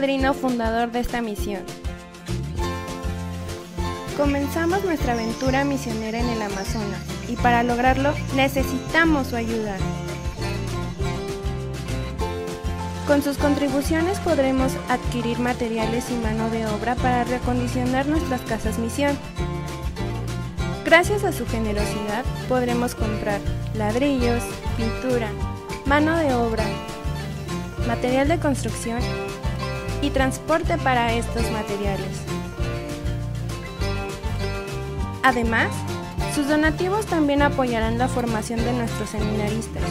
[0.00, 1.62] Padrino fundador de esta misión.
[4.16, 9.76] Comenzamos nuestra aventura misionera en el Amazonas y para lograrlo necesitamos su ayuda.
[13.06, 19.18] Con sus contribuciones podremos adquirir materiales y mano de obra para reacondicionar nuestras casas misión.
[20.82, 23.42] Gracias a su generosidad podremos comprar
[23.74, 24.42] ladrillos,
[24.78, 25.28] pintura,
[25.84, 26.64] mano de obra,
[27.86, 29.00] material de construcción
[30.02, 32.22] y transporte para estos materiales.
[35.22, 35.68] Además,
[36.34, 39.82] sus donativos también apoyarán la formación de nuestros seminaristas,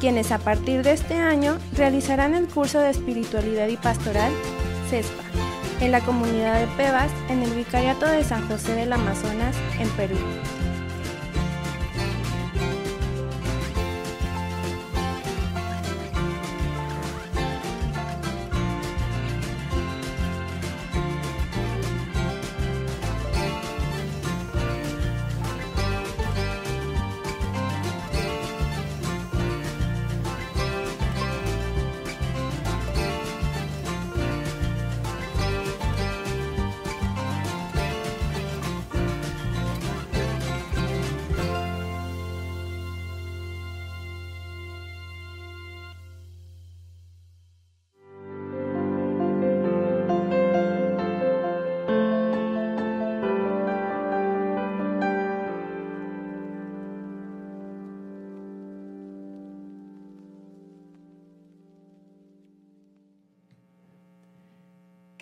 [0.00, 4.32] quienes a partir de este año realizarán el curso de espiritualidad y pastoral
[4.90, 5.24] CESPA
[5.80, 10.16] en la comunidad de Pebas en el Vicariato de San José del Amazonas en Perú.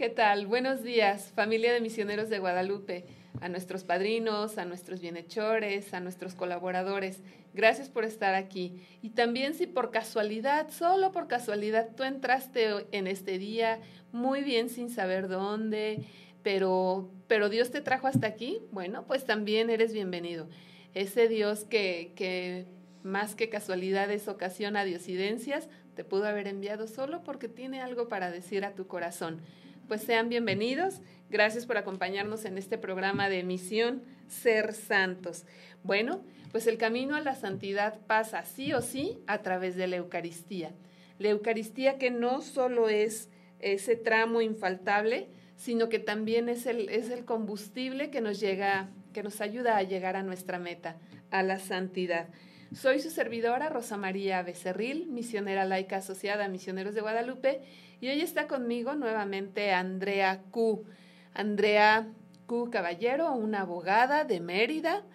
[0.04, 0.46] ¿Qué tal?
[0.46, 3.06] Buenos días, familia de misioneros de Guadalupe,
[3.40, 7.22] a nuestros padrinos, a nuestros bienhechores, a nuestros colaboradores.
[7.54, 8.82] Gracias por estar aquí.
[9.00, 13.80] Y también si por casualidad, solo por casualidad, tú entraste en este día
[14.12, 16.04] muy bien sin saber dónde,
[16.42, 20.50] pero, pero Dios te trajo hasta aquí, bueno, pues también eres bienvenido.
[20.92, 22.66] Ese Dios que, que
[23.02, 28.66] más que casualidades ocasiona diosidencias, te pudo haber enviado solo porque tiene algo para decir
[28.66, 29.40] a tu corazón
[29.88, 31.00] pues sean bienvenidos.
[31.30, 35.44] Gracias por acompañarnos en este programa de Misión Ser Santos.
[35.82, 36.22] Bueno,
[36.52, 40.72] pues el camino a la santidad pasa sí o sí a través de la Eucaristía.
[41.18, 43.28] La Eucaristía que no solo es
[43.60, 49.22] ese tramo infaltable, sino que también es el, es el combustible que nos llega, que
[49.22, 50.96] nos ayuda a llegar a nuestra meta,
[51.30, 52.28] a la santidad.
[52.72, 57.60] Soy su servidora Rosa María Becerril, misionera laica asociada a Misioneros de Guadalupe,
[58.04, 60.84] y hoy está conmigo nuevamente Andrea Q.
[61.32, 62.06] Andrea
[62.44, 62.68] Q.
[62.70, 65.06] Caballero, una abogada de Mérida,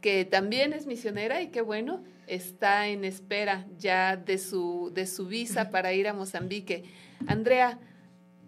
[0.00, 5.26] que también es misionera y que bueno, está en espera ya de su, de su
[5.26, 6.84] visa para ir a Mozambique.
[7.26, 7.80] Andrea,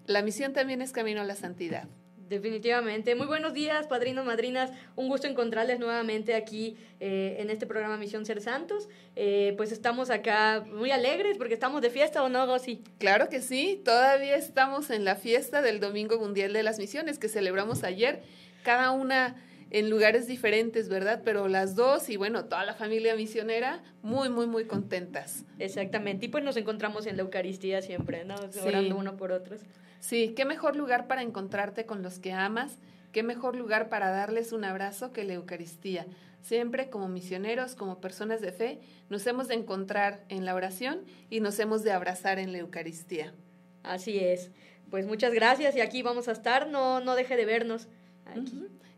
[0.07, 1.89] la misión también es camino a la santidad.
[2.29, 3.15] Definitivamente.
[3.15, 4.71] Muy buenos días, padrinos, madrinas.
[4.97, 8.89] Un gusto encontrarles nuevamente aquí eh, en este programa Misión Ser Santos.
[9.17, 12.83] Eh, pues estamos acá muy alegres porque estamos de fiesta, ¿o no, Rosy?
[12.99, 13.81] Claro que sí.
[13.83, 18.23] Todavía estamos en la fiesta del Domingo Mundial de las Misiones que celebramos ayer.
[18.63, 19.37] Cada una
[19.71, 21.23] en lugares diferentes, ¿verdad?
[21.25, 25.45] Pero las dos y bueno, toda la familia misionera muy, muy, muy contentas.
[25.59, 26.27] Exactamente.
[26.27, 28.35] Y pues nos encontramos en la Eucaristía siempre, ¿no?
[28.65, 29.63] Orando uno por otros.
[30.01, 32.79] Sí, qué mejor lugar para encontrarte con los que amas,
[33.13, 36.07] qué mejor lugar para darles un abrazo que la Eucaristía.
[36.41, 41.01] Siempre como misioneros, como personas de fe, nos hemos de encontrar en la oración
[41.31, 43.35] y nos hemos de abrazar en la Eucaristía.
[43.83, 44.51] Así es.
[44.91, 47.89] Pues muchas gracias y aquí vamos a estar, no, no deje de vernos.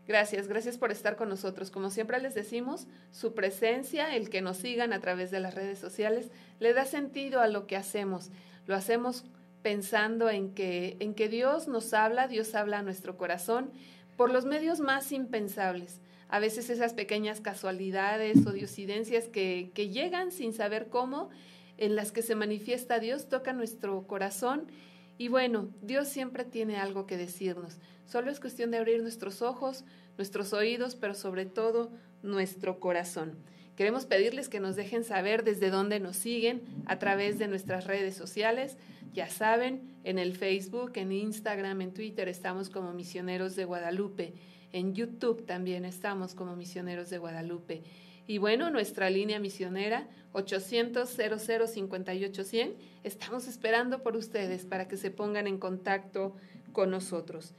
[0.07, 1.71] Gracias, gracias por estar con nosotros.
[1.71, 5.79] Como siempre les decimos, su presencia, el que nos sigan a través de las redes
[5.79, 6.29] sociales,
[6.59, 8.29] le da sentido a lo que hacemos.
[8.65, 9.25] Lo hacemos
[9.61, 13.71] pensando en que, en que Dios nos habla, Dios habla a nuestro corazón
[14.17, 15.99] por los medios más impensables.
[16.29, 21.29] A veces esas pequeñas casualidades o diosidencias que, que llegan sin saber cómo,
[21.77, 24.67] en las que se manifiesta Dios, toca nuestro corazón.
[25.17, 27.77] Y bueno, Dios siempre tiene algo que decirnos.
[28.05, 29.83] Solo es cuestión de abrir nuestros ojos,
[30.17, 31.91] nuestros oídos, pero sobre todo
[32.23, 33.37] nuestro corazón.
[33.75, 38.15] Queremos pedirles que nos dejen saber desde dónde nos siguen a través de nuestras redes
[38.15, 38.77] sociales.
[39.13, 44.33] Ya saben, en el Facebook, en Instagram, en Twitter estamos como Misioneros de Guadalupe.
[44.73, 47.83] En YouTube también estamos como Misioneros de Guadalupe.
[48.27, 52.73] Y bueno, nuestra línea misionera 800 00 58 100.
[53.03, 56.35] Estamos esperando por ustedes para que se pongan en contacto
[56.71, 57.53] con nosotros.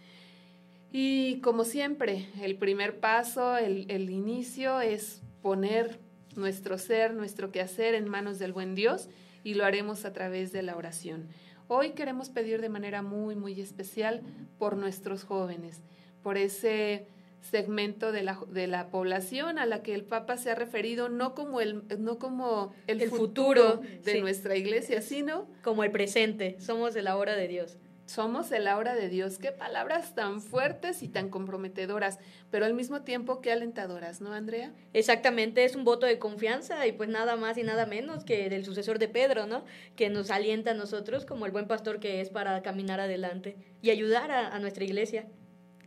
[0.92, 5.98] Y como siempre, el primer paso, el, el inicio es poner
[6.36, 9.08] nuestro ser, nuestro quehacer en manos del buen Dios
[9.44, 11.28] y lo haremos a través de la oración.
[11.68, 14.22] Hoy queremos pedir de manera muy, muy especial
[14.58, 15.82] por nuestros jóvenes,
[16.22, 17.06] por ese
[17.40, 21.34] segmento de la, de la población a la que el Papa se ha referido no
[21.34, 26.56] como el, no como el, futuro, de nuestra iglesia, sino como el presente.
[26.60, 27.76] Somos de la hora de Dios.
[28.06, 29.38] Somos de la hora de Dios.
[29.38, 32.18] Qué palabras tan fuertes y tan comprometedoras,
[32.50, 34.72] pero al mismo tiempo qué alentadoras, ¿no, Andrea?
[34.92, 38.64] Exactamente, es un voto de confianza y pues nada más y nada menos que del
[38.64, 39.64] sucesor de Pedro, ¿no?
[39.96, 43.90] Que nos alienta a nosotros como el buen pastor que es para caminar adelante y
[43.90, 45.26] ayudar a nuestra iglesia.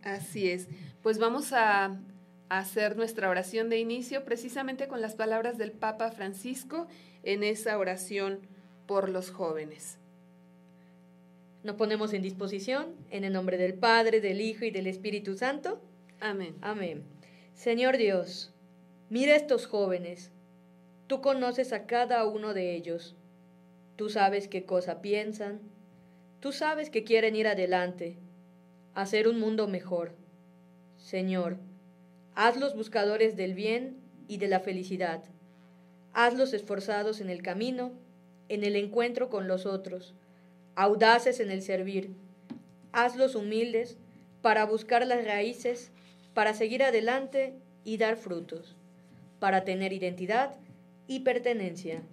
[0.05, 0.69] Así es.
[1.01, 1.99] Pues vamos a,
[2.47, 6.87] hacer nuestra oración de inicio precisamente con las palabras del Papa Francisco
[7.23, 8.47] en esa oración
[8.85, 9.97] por los jóvenes.
[11.65, 15.81] Nos ponemos en disposición en el nombre del Padre, del Hijo y del Espíritu Santo.
[16.19, 16.55] Amén.
[16.61, 17.03] Amén.
[17.55, 18.53] Señor Dios,
[19.09, 20.29] mira estos jóvenes.
[21.07, 23.15] Tú conoces a cada uno de ellos.
[23.95, 25.59] Tú sabes qué cosa piensan.
[26.39, 28.19] Tú sabes que quieren ir adelante
[28.93, 30.11] hacer un mundo mejor.
[30.97, 31.57] Señor,
[32.35, 33.97] hazlos buscadores del bien
[34.27, 35.23] y de la felicidad.
[36.13, 37.91] Hazlos esforzados en el camino,
[38.49, 40.13] en el encuentro con los otros,
[40.75, 42.11] audaces en el servir.
[42.91, 43.97] Hazlos humildes
[44.41, 45.91] para buscar las raíces,
[46.33, 48.75] para seguir adelante y dar frutos,
[49.39, 50.55] para tener identidad
[51.07, 52.03] y pertenencia.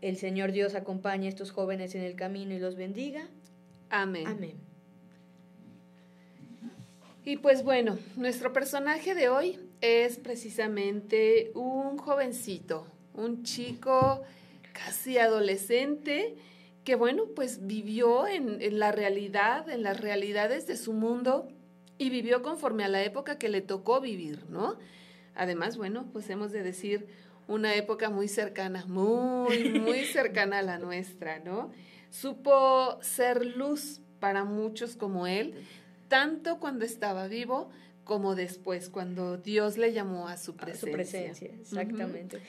[0.00, 3.28] El Señor Dios acompañe a estos jóvenes en el camino y los bendiga.
[3.90, 4.26] Amén.
[4.26, 4.68] Amén.
[7.24, 14.22] Y pues bueno, nuestro personaje de hoy es precisamente un jovencito, un chico
[14.72, 16.36] casi adolescente
[16.88, 21.46] que bueno, pues vivió en, la realidad, en las realidades de su mundo
[21.98, 24.78] y vivió conforme a la época que le tocó vivir, ¿no?
[25.34, 27.06] Además, bueno, pues hemos de decir
[27.46, 31.72] una época muy cercana, muy, muy cercana a la nuestra, ¿no?
[32.08, 35.66] Supo ser luz para muchos como él,
[36.08, 37.68] tanto cuando estaba vivo
[38.04, 40.88] como después, cuando Dios le llamó a su presencia.
[40.88, 42.40] su presencia, exactamente.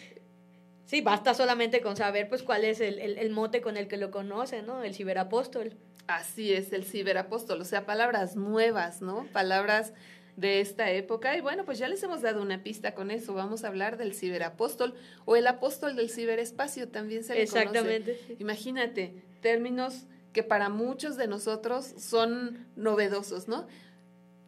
[0.90, 4.64] Sí, basta solamente con saber pues cuál es el, mote con el que lo conoce,
[4.64, 4.84] ¿no?
[4.84, 5.78] El ciberapóstol.
[6.08, 9.28] Así es, el ciberapóstol, o sea, palabras nuevas, ¿no?
[9.32, 9.94] Palabras
[10.36, 11.38] de esta época.
[11.38, 13.36] Y bueno, pues ya les hemos dado una pista con eso.
[13.36, 14.96] Vamos a hablar del ciberapóstol
[15.26, 18.20] o el apóstol del ciberespacio, también se le Exactamente.
[18.40, 23.68] Imagínate, términos que para muchos de nosotros son novedosos, ¿no?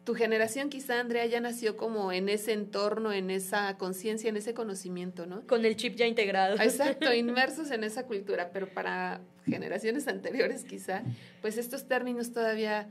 [0.04, 4.52] Tu generación quizá, Andrea, ya nació como en ese entorno, en esa conciencia, en ese
[4.52, 5.46] conocimiento, ¿no?
[5.46, 6.56] Con el chip ya integrado.
[6.60, 11.02] Exacto, inmersos en esa cultura, pero para generaciones anteriores quizá,
[11.40, 12.88] pues estos términos todavía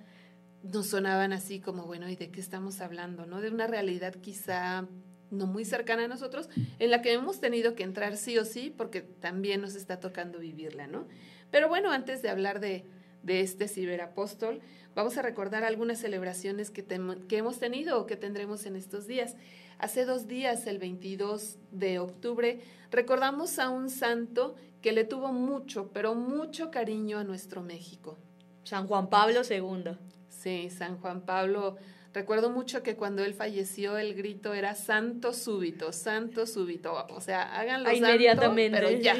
[0.63, 3.25] nos sonaban así como, bueno, ¿y de qué estamos hablando?
[3.25, 3.42] ¿No?
[3.42, 4.88] De una realidad quizá
[5.31, 8.74] no muy cercana a nosotros, en la que hemos tenido que entrar sí o sí,
[8.75, 11.08] porque también nos está tocando vivirla, ¿no?
[11.50, 12.86] Pero bueno, antes de hablar de,
[13.25, 14.62] este ciberapóstol,
[14.95, 19.36] vamos a recordar algunas celebraciones que, que hemos tenido o que tendremos en estos días.
[19.79, 22.60] Hace dos días, el 22 de octubre,
[22.91, 28.17] recordamos a un santo que le tuvo mucho, pero mucho cariño a nuestro México.
[28.63, 29.98] San Juan Pablo II.
[30.29, 31.77] Sí, San Juan Pablo.
[32.13, 37.07] Recuerdo mucho que cuando él falleció el grito era santo súbito, santo súbito.
[37.10, 38.77] O sea, háganlo inmediatamente.
[38.79, 39.15] pero ya,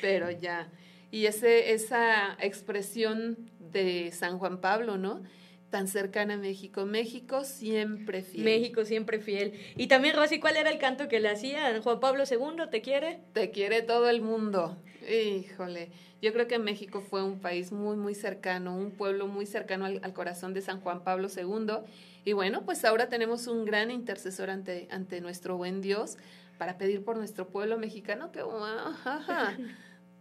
[0.00, 0.70] pero ya
[1.10, 5.22] y ese, esa expresión de San Juan Pablo, ¿no?
[5.70, 6.86] Tan cercana a México.
[6.86, 8.44] México siempre fiel.
[8.44, 9.52] México siempre fiel.
[9.76, 11.80] Y también, Rosy, ¿cuál era el canto que le hacía?
[11.82, 13.20] Juan Pablo II, ¿te quiere?
[13.32, 14.76] Te quiere todo el mundo.
[15.08, 19.84] Híjole, yo creo que México fue un país muy, muy cercano, un pueblo muy cercano
[19.84, 21.84] al, corazón de San Juan Pablo II.
[22.24, 26.16] Y bueno, pues ahora tenemos un gran intercesor ante, ante nuestro buen Dios
[26.58, 28.42] para pedir por nuestro pueblo mexicano que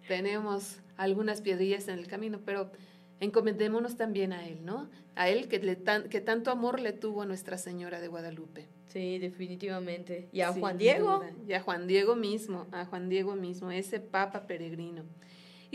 [0.08, 2.72] tenemos algunas piedrillas en el camino, pero
[3.20, 4.90] encomendémonos también a Él, ¿no?
[5.16, 5.78] A Él que, le
[6.10, 8.68] que tanto amor le tuvo a Nuestra Señora de Guadalupe.
[8.88, 10.30] Sí, definitivamente.
[10.32, 11.24] Y a Juan Diego.
[11.48, 15.04] Y a Juan Diego mismo, a Juan Diego mismo, ese Papa peregrino.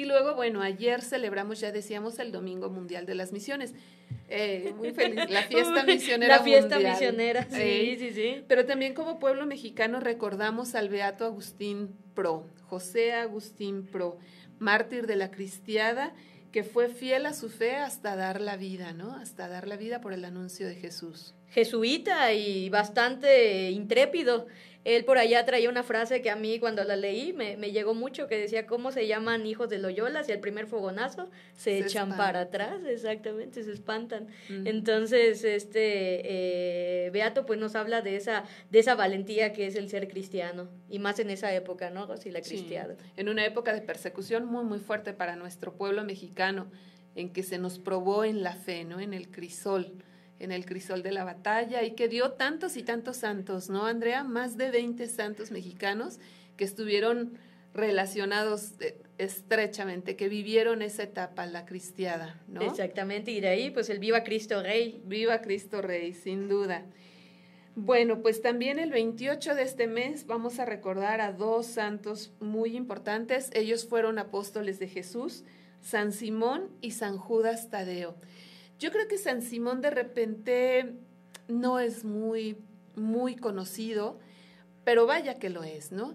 [0.01, 3.75] Y luego, bueno, ayer celebramos, ya decíamos, el Domingo Mundial de las Misiones.
[4.31, 6.39] Eh, muy feliz, la fiesta misionera.
[6.39, 8.43] La fiesta misionera, sí, sí, sí.
[8.49, 14.17] Pero también como pueblo mexicano recordamos al Beato Agustín Pro, José Agustín Pro,
[14.59, 16.15] mártir de la cristiada,
[16.51, 19.15] que fue fiel a su fe hasta dar la vida, ¿no?
[19.15, 21.35] Hasta dar la vida por el anuncio de Jesús.
[21.51, 24.47] Jesuita y bastante intrépido.
[24.85, 28.27] Él por allá traía una frase que a mí cuando la leí me, llegó mucho,
[28.27, 30.25] que decía, ¿cómo se llaman hijos de Loyola?
[30.25, 34.29] Si el primer fogonazo se, echan para atrás, exactamente, se espantan.
[34.49, 39.91] Entonces, este eh, Beato pues nos habla de esa, de esa valentía que es el
[39.91, 42.17] ser cristiano, y más en esa época, ¿no?
[42.17, 42.97] Si la cristiana.
[43.17, 46.71] En una época de persecución muy, muy fuerte para nuestro pueblo mexicano.
[47.17, 49.01] en que se nos probó en la fe, ¿no?
[49.01, 49.93] En el crisol,
[50.41, 54.25] en el crisol de la batalla y que dio tantos y tantos santos, ¿no, Andrea?
[54.25, 56.19] Más de 20 santos mexicanos
[56.57, 57.39] que estuvieron
[57.73, 62.63] relacionados eh, estrechamente, que vivieron esa etapa, la cristiada, ¿no?
[62.63, 65.03] Exactamente, y de ahí pues el Viva Cristo Rey.
[65.05, 66.85] Viva Cristo Rey, sin duda.
[67.77, 72.77] Bueno, pues también el 28 de este mes vamos a recordar a dos santos muy
[72.77, 73.51] importantes.
[73.53, 75.45] Ellos fueron apóstoles de Jesús,
[75.81, 78.17] San Simón y San Judas Tadeo.
[78.81, 80.95] Yo creo que San Simón de repente
[81.49, 82.57] no es muy,
[82.97, 84.19] muy conocido,
[84.85, 86.15] pero vaya que lo es, ¿no?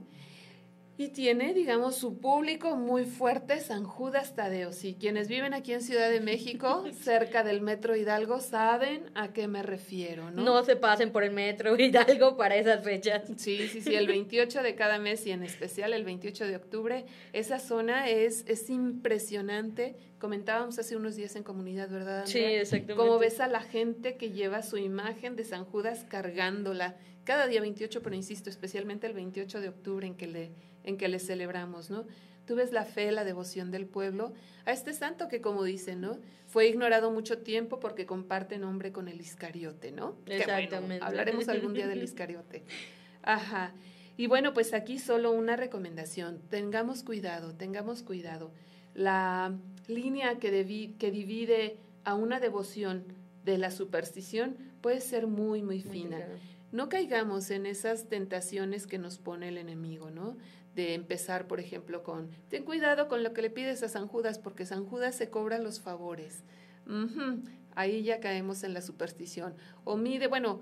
[0.97, 4.71] Y tiene, digamos, su público muy fuerte, San Judas Tadeo.
[4.71, 9.49] Si quienes viven aquí en Ciudad de México, cerca del Metro Hidalgo, saben a qué
[9.49, 10.41] me refiero, ¿no?
[10.41, 13.23] No se pasen por el Metro Hidalgo para esas fechas.
[13.35, 17.05] Sí, sí, sí, el 28 de cada mes y en especial el 28 de octubre,
[17.33, 19.97] esa zona es, es impresionante.
[20.17, 22.25] Comentábamos hace unos días en comunidad, ¿verdad?
[22.25, 22.95] Sí, exactamente.
[22.95, 27.59] Como ves a la gente que lleva su imagen de San Judas cargándola cada día
[27.59, 30.51] 28, pero insisto, especialmente el 28 de octubre en que le
[30.86, 32.06] en que le celebramos, ¿no?
[32.46, 34.32] Tú ves la fe, la devoción del pueblo
[34.65, 36.20] a este santo que, como dicen, ¿no?
[36.48, 40.15] Fue ignorado mucho tiempo porque comparte nombre con el Iscariote, ¿no?
[40.27, 41.04] Exactamente.
[41.04, 42.63] hablaremos algún día del Iscariote.
[43.24, 43.74] Ajá.
[44.18, 46.39] Y bueno, pues aquí solo una recomendación.
[46.50, 48.51] Tengamos cuidado, tengamos cuidado.
[48.94, 49.54] La
[49.88, 53.04] línea que, que divide a una devoción
[53.44, 56.20] de la superstición puede ser muy, muy fina.
[56.72, 60.38] No caigamos en esas tentaciones que nos pone el enemigo, ¿no?
[60.75, 64.39] De empezar, por ejemplo, con, ten cuidado con lo que le pides a San Judas,
[64.39, 66.44] porque San Judas se cobra los favores.
[67.75, 69.55] Ahí ya caemos en la superstición.
[69.84, 70.62] O mide, bueno,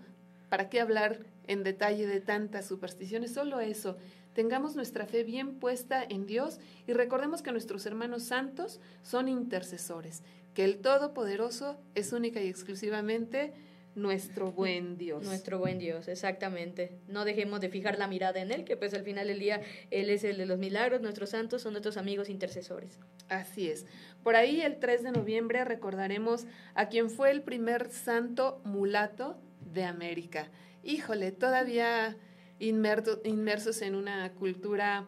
[0.49, 3.33] ¿para qué hablar en detalle de tantas supersticiones?
[3.33, 3.97] Solo eso.
[4.33, 10.23] Tengamos nuestra fe bien puesta en Dios y recordemos que nuestros hermanos santos son intercesores,
[10.55, 13.53] que el Todopoderoso es única y exclusivamente
[13.95, 15.23] nuestro buen Dios.
[15.23, 16.97] Nuestro buen Dios, exactamente.
[17.07, 20.09] No dejemos de fijar la mirada en Él, que pues al final del día Él
[20.09, 22.99] es el de los milagros, nuestros santos son nuestros amigos intercesores.
[23.29, 23.85] Así es.
[24.23, 26.45] Por ahí el 3 de noviembre recordaremos
[26.75, 29.37] a quien fue el primer santo mulato
[29.73, 30.49] de América.
[30.83, 32.17] Híjole, todavía
[32.59, 35.07] inmersos en una cultura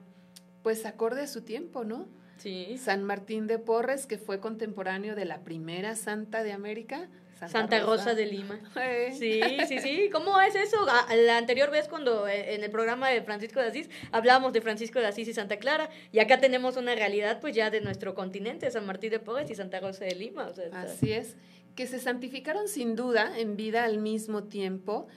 [0.64, 2.08] pues acorde a su tiempo, ¿no?
[2.38, 2.78] Sí.
[2.78, 7.08] San Martín de Porres, que fue contemporáneo de la primera santa de América,
[7.48, 8.14] Santa, Rosa.
[8.14, 8.60] de Lima.
[9.18, 10.10] Sí, sí, sí.
[10.12, 10.78] ¿Cómo es eso?
[10.90, 14.62] Ah, la anterior vez cuando eh, en el programa de Francisco de Asís hablábamos de
[14.62, 18.14] Francisco de Asís y Santa Clara y acá tenemos una realidad pues ya de nuestro
[18.16, 20.52] continente, San Martín de Porres y Santa Rosa de Lima.
[20.74, 21.36] Así es,
[21.76, 25.08] que se santificaron sin duda en vida al mismo tiempo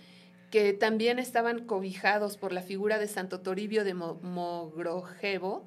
[0.51, 5.67] que también estaban cobijados por la figura de Santo Toribio de Mogrojevo,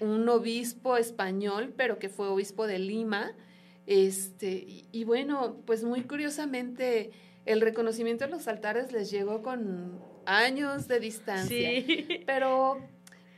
[0.00, 3.32] un obispo español, pero que fue obispo de Lima,
[3.86, 7.12] este, y, bueno, pues muy curiosamente
[7.44, 11.68] el reconocimiento en los altares les llegó con años de distancia.
[11.82, 12.06] Sí.
[12.26, 12.80] Pero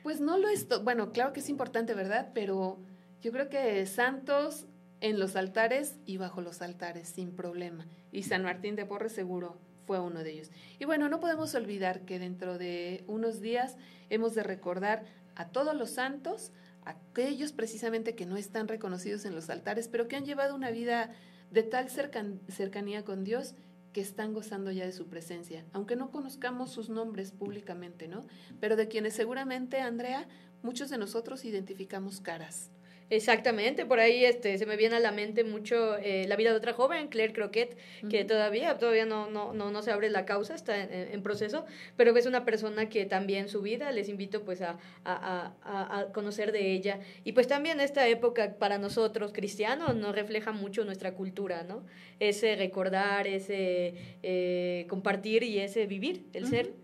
[0.03, 2.31] pues no lo es, bueno, claro que es importante, ¿verdad?
[2.33, 2.79] Pero
[3.21, 4.67] yo creo que santos
[5.01, 7.87] en los altares y bajo los altares, sin problema.
[8.11, 10.51] Y San Martín de Porres seguro fue uno de ellos.
[10.79, 13.77] Y bueno, no podemos olvidar que dentro de unos días
[14.11, 16.53] hemos de recordar a todos los santos,
[16.89, 21.13] aquellos precisamente que no están reconocidos en los altares, pero que han llevado una vida
[21.51, 23.55] de tal cercanía con Dios
[23.93, 28.27] que están gozando ya de su presencia, aunque no conozcamos sus nombres públicamente, ¿no?
[28.61, 30.29] Pero de quienes seguramente, Andrea,
[30.63, 32.71] muchos de nosotros identificamos caras.
[33.11, 36.57] Exactamente, por ahí este, se me viene a la mente mucho eh, la vida de
[36.57, 37.75] otra joven, Claire Croquet,
[38.11, 41.65] que todavía, todavía no, no, no, no, se abre la causa, está en, proceso,
[41.97, 46.13] pero es una persona que también su vida, les invito pues a, a, a, a,
[46.13, 47.01] conocer de ella.
[47.25, 51.87] Y pues también esta época para nosotros cristianos nos refleja mucho nuestra cultura, ¿no?
[52.21, 56.75] Ese recordar, ese eh, compartir y ese vivir, el ser.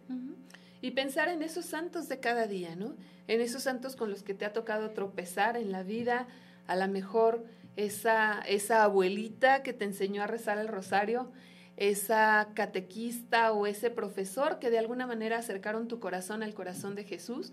[0.80, 2.96] Y pensar en esos santos de cada día, ¿no?
[3.28, 6.26] En esos santos con los que te ha tocado tropezar en la vida,
[6.66, 7.44] a lo mejor
[7.76, 11.30] esa, esa abuelita que te enseñó a rezar el rosario,
[11.76, 17.04] esa catequista o ese profesor que de alguna manera acercaron tu corazón al corazón de
[17.04, 17.52] Jesús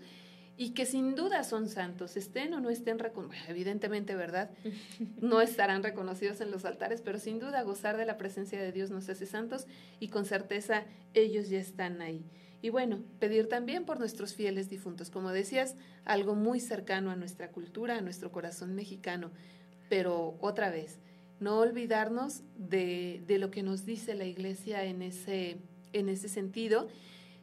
[0.56, 4.50] y que sin duda son santos, estén o no estén reconocidos, evidentemente, ¿verdad?
[5.20, 8.90] No estarán reconocidos en los altares, pero sin duda gozar de la presencia de Dios
[8.90, 9.66] nos hace santos
[9.98, 12.24] y con certeza ellos ya están ahí.
[12.62, 17.50] Y bueno, pedir también por nuestros fieles difuntos, como decías, algo muy cercano a nuestra
[17.50, 19.32] cultura, a nuestro corazón mexicano.
[19.88, 21.00] Pero otra vez,
[21.40, 25.58] no olvidarnos de, de lo que nos dice la iglesia en ese,
[25.92, 26.88] en ese sentido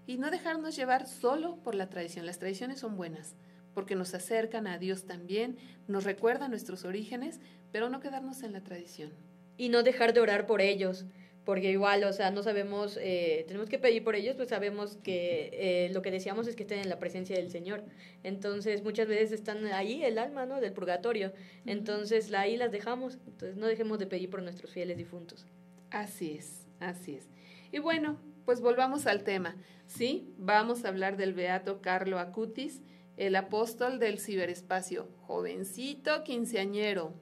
[0.07, 2.25] y no dejarnos llevar solo por la tradición.
[2.25, 3.35] Las tradiciones son buenas,
[3.73, 5.57] porque nos acercan a Dios también,
[5.88, 9.11] nos recuerdan nuestros orígenes, pero no quedarnos en la tradición.
[9.57, 11.05] Y no dejar de orar por ellos,
[11.46, 15.50] porque igual, o sea, no sabemos, eh, tenemos que pedir por ellos, pues sabemos que
[15.53, 17.84] eh, lo que deseamos es que estén en la presencia del Señor.
[18.24, 20.62] Entonces, muchas veces están ahí el alma, ¿no?
[20.62, 21.34] Del purgatorio.
[21.65, 23.17] Entonces, ahí las dejamos.
[23.25, 25.48] Entonces, no dejemos de pedir por nuestros fieles difuntos.
[25.89, 27.27] Así es, así es.
[27.72, 29.55] Y bueno, pues volvamos al tema.
[29.88, 32.84] Sí, vamos a hablar del beato Carlo Acutis,
[33.17, 37.13] el apóstol del ciberespacio, jovencito quinceañero.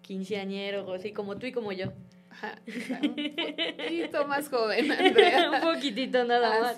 [0.00, 1.92] Quinceañero, así como tú y como yo
[3.02, 3.14] un
[3.76, 5.50] poquitito más joven, Andrea.
[5.50, 6.76] un poquitito nada más.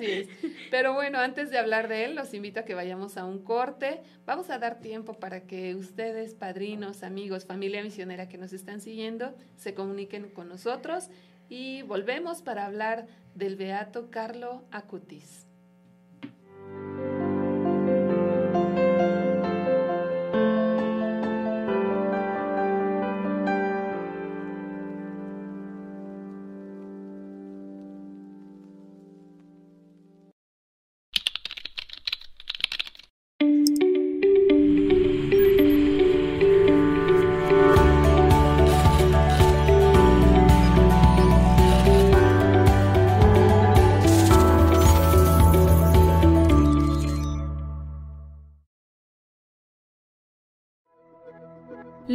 [0.71, 4.01] Pero bueno, antes de hablar de él, los invito a que vayamos a un corte.
[4.25, 9.35] Vamos a dar tiempo para que ustedes, padrinos, amigos, familia misionera que nos están siguiendo,
[9.57, 11.09] se comuniquen con nosotros
[11.49, 15.47] y volvemos para hablar del Beato Carlo Acutis.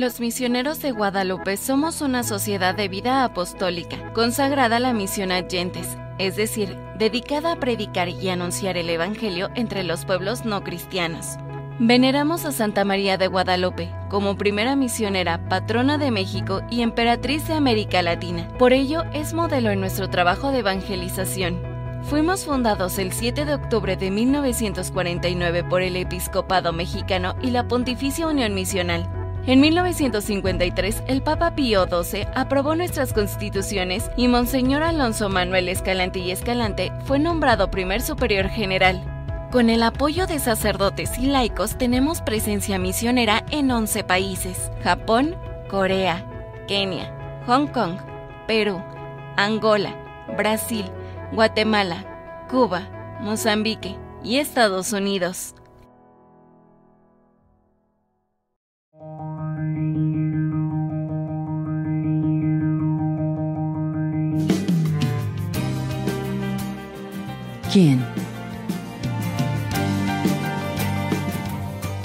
[0.01, 5.47] Los misioneros de Guadalupe somos una sociedad de vida apostólica, consagrada a la misión a
[5.47, 11.37] gentes, es decir, dedicada a predicar y anunciar el Evangelio entre los pueblos no cristianos.
[11.77, 17.53] Veneramos a Santa María de Guadalupe como primera misionera, patrona de México y emperatriz de
[17.53, 18.47] América Latina.
[18.57, 21.61] Por ello, es modelo en nuestro trabajo de evangelización.
[22.05, 28.25] Fuimos fundados el 7 de octubre de 1949 por el Episcopado Mexicano y la Pontificia
[28.25, 35.67] Unión Misional en 1953, el Papa Pío XII aprobó nuestras constituciones y Monseñor Alonso Manuel
[35.67, 39.03] Escalante y Escalante fue nombrado primer superior general.
[39.51, 45.35] Con el apoyo de sacerdotes y laicos tenemos presencia misionera en 11 países, Japón,
[45.69, 46.25] Corea,
[46.67, 47.11] Kenia,
[47.47, 47.97] Hong Kong,
[48.47, 48.81] Perú,
[49.37, 49.95] Angola,
[50.37, 50.85] Brasil,
[51.33, 52.87] Guatemala, Cuba,
[53.19, 55.55] Mozambique y Estados Unidos.
[67.71, 68.01] ¿Quién?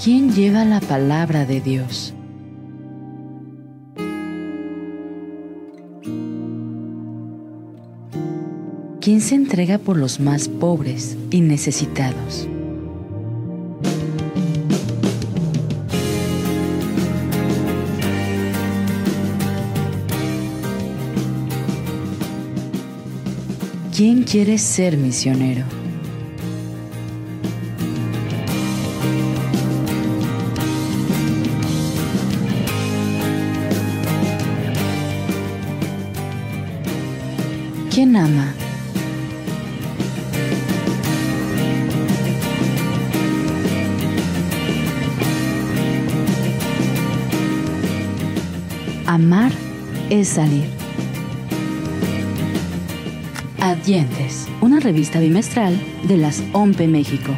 [0.00, 2.14] ¿Quién lleva la palabra de Dios?
[9.00, 12.48] ¿Quién se entrega por los más pobres y necesitados?
[23.96, 25.64] ¿Quién quiere ser misionero?
[37.90, 38.52] ¿Quién ama?
[49.06, 49.52] Amar
[50.10, 50.75] es salir.
[53.86, 57.32] Adyentes, una revista bimestral de las OMPE México.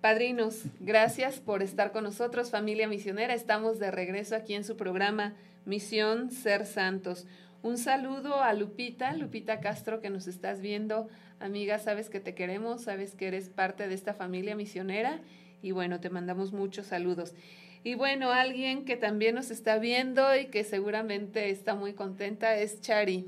[0.00, 3.34] Padrinos, gracias por estar con nosotros, familia misionera.
[3.34, 7.26] Estamos de regreso aquí en su programa Misión Ser Santos.
[7.66, 11.08] Un saludo a Lupita, Lupita Castro, que nos estás viendo.
[11.40, 15.18] Amiga, sabes que te queremos, sabes que eres parte de esta familia misionera
[15.62, 17.34] y bueno, te mandamos muchos saludos.
[17.82, 22.80] Y bueno, alguien que también nos está viendo y que seguramente está muy contenta es
[22.82, 23.26] Chari.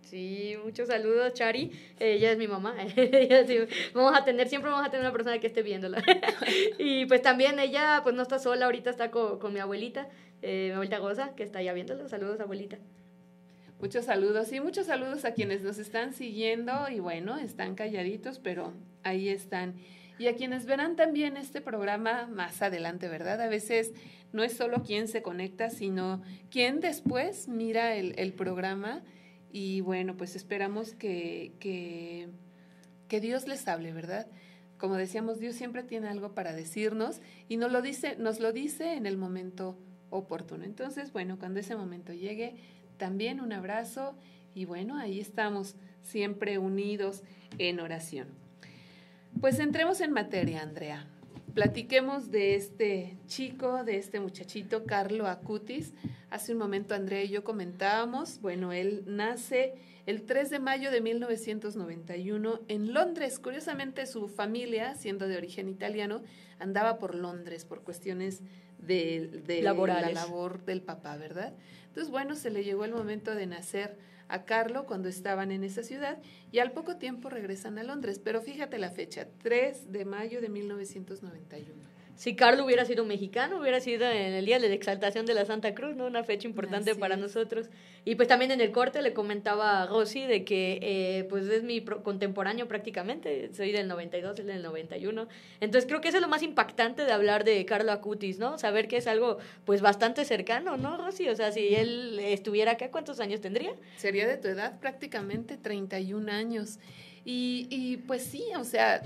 [0.00, 1.70] Sí, muchos saludos, Chari.
[2.00, 2.74] Ella es mi mamá.
[3.94, 6.02] vamos a tener, siempre vamos a tener una persona que esté viéndola.
[6.80, 10.08] y pues también ella, pues no está sola, ahorita está con, mi abuelita,
[10.42, 12.08] eh, mi abuelita Goza, que está ya viéndola.
[12.08, 12.78] Saludos, abuelita.
[13.78, 18.72] Muchos saludos y muchos saludos a quienes nos están siguiendo y bueno, están calladitos, pero
[19.02, 19.74] ahí están.
[20.18, 23.38] Y a quienes verán también este programa más adelante, ¿verdad?
[23.40, 23.92] A veces
[24.32, 29.02] no es solo quien se conecta, sino quien después mira el, programa
[29.52, 32.28] y bueno, pues esperamos que, que,
[33.08, 34.26] que Dios les hable, ¿verdad?
[34.78, 38.94] como decíamos, Dios siempre tiene algo para decirnos y nos lo dice, nos lo dice
[38.94, 39.78] en el momento
[40.10, 40.64] oportuno.
[40.64, 42.56] Entonces, bueno, cuando ese momento llegue,
[42.96, 44.14] también un abrazo
[44.54, 47.22] y bueno, ahí estamos siempre unidos
[47.58, 48.28] en oración.
[49.40, 51.06] Pues entremos en materia, Andrea.
[51.52, 55.94] Platiquemos de este chico, de este muchachito, Carlo Acutis.
[56.30, 59.74] Hace un momento Andrea y yo comentábamos, bueno, él nace
[60.06, 63.38] el 3 de mayo de 1991 en Londres.
[63.38, 66.22] Curiosamente, su familia, siendo de origen italiano,
[66.58, 68.42] andaba por Londres por cuestiones
[68.78, 71.54] de, de la labor del papá, ¿verdad?
[71.96, 73.96] Entonces, bueno, se le llegó el momento de nacer
[74.28, 76.18] a Carlo cuando estaban en esa ciudad
[76.52, 78.20] y al poco tiempo regresan a Londres.
[78.22, 83.78] Pero fíjate la fecha, 3 de mayo de 1991 si Carlos hubiera sido mexicano, hubiera
[83.78, 86.06] sido en el día de la exaltación de la Santa Cruz, ¿no?
[86.06, 87.68] Una fecha importante para nosotros.
[88.06, 91.62] Y pues también en el corte le comentaba a Rosy de que eh, pues es
[91.62, 95.28] mi contemporáneo prácticamente, soy del 92, él del 91.
[95.60, 98.56] Entonces creo que eso es lo más impactante de hablar de Carlo Acutis, ¿no?
[98.58, 101.28] Saber que es algo pues bastante cercano, ¿no, Rosy?
[101.28, 103.74] O sea, si él estuviera acá, ¿cuántos años tendría?
[103.98, 106.78] Sería de tu edad prácticamente 31 años.
[107.26, 109.02] Y, y pues sí, o sea,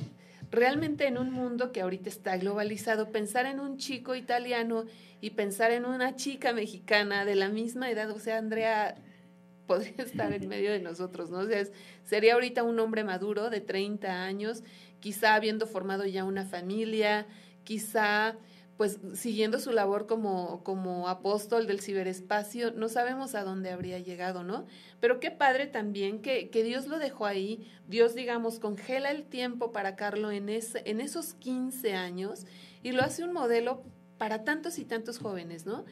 [0.50, 4.84] realmente en un mundo que ahorita está globalizado, pensar en un chico italiano
[5.20, 8.96] y pensar en una chica mexicana de la misma edad, o sea, Andrea
[9.66, 11.38] podría estar en medio de nosotros, ¿no?
[11.38, 11.64] O sea,
[12.04, 14.64] sería ahorita un hombre maduro de 30 años,
[14.98, 17.26] quizá habiendo formado ya una familia,
[17.62, 18.36] quizá
[18.81, 24.43] pues siguiendo su labor como, como apóstol del ciberespacio, no sabemos a dónde habría llegado,
[24.43, 24.64] ¿no?
[25.01, 29.71] Pero qué padre también que, que Dios lo dejó ahí, Dios, digamos, congela el tiempo
[29.71, 32.47] para Carlos en, ese, en esos 15 años
[32.83, 33.83] y lo hace un modelo
[34.16, 35.85] para tantos y tantos jóvenes, ¿no?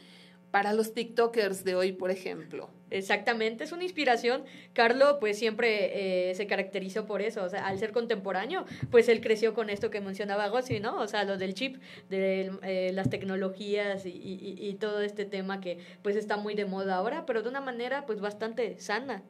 [0.50, 2.70] Para los TikTokers de hoy, por ejemplo.
[2.90, 4.44] Exactamente, es una inspiración.
[4.72, 9.20] Carlo, pues siempre eh, se caracterizó por eso, o sea, al ser contemporáneo, pues él
[9.20, 10.98] creció con esto que mencionaba Gossi, ¿no?
[10.98, 11.76] O sea, lo del chip,
[12.08, 16.96] de eh, las tecnologías y, y, todo este tema que pues está muy de moda
[16.96, 19.22] ahora, pero de una manera pues bastante sana.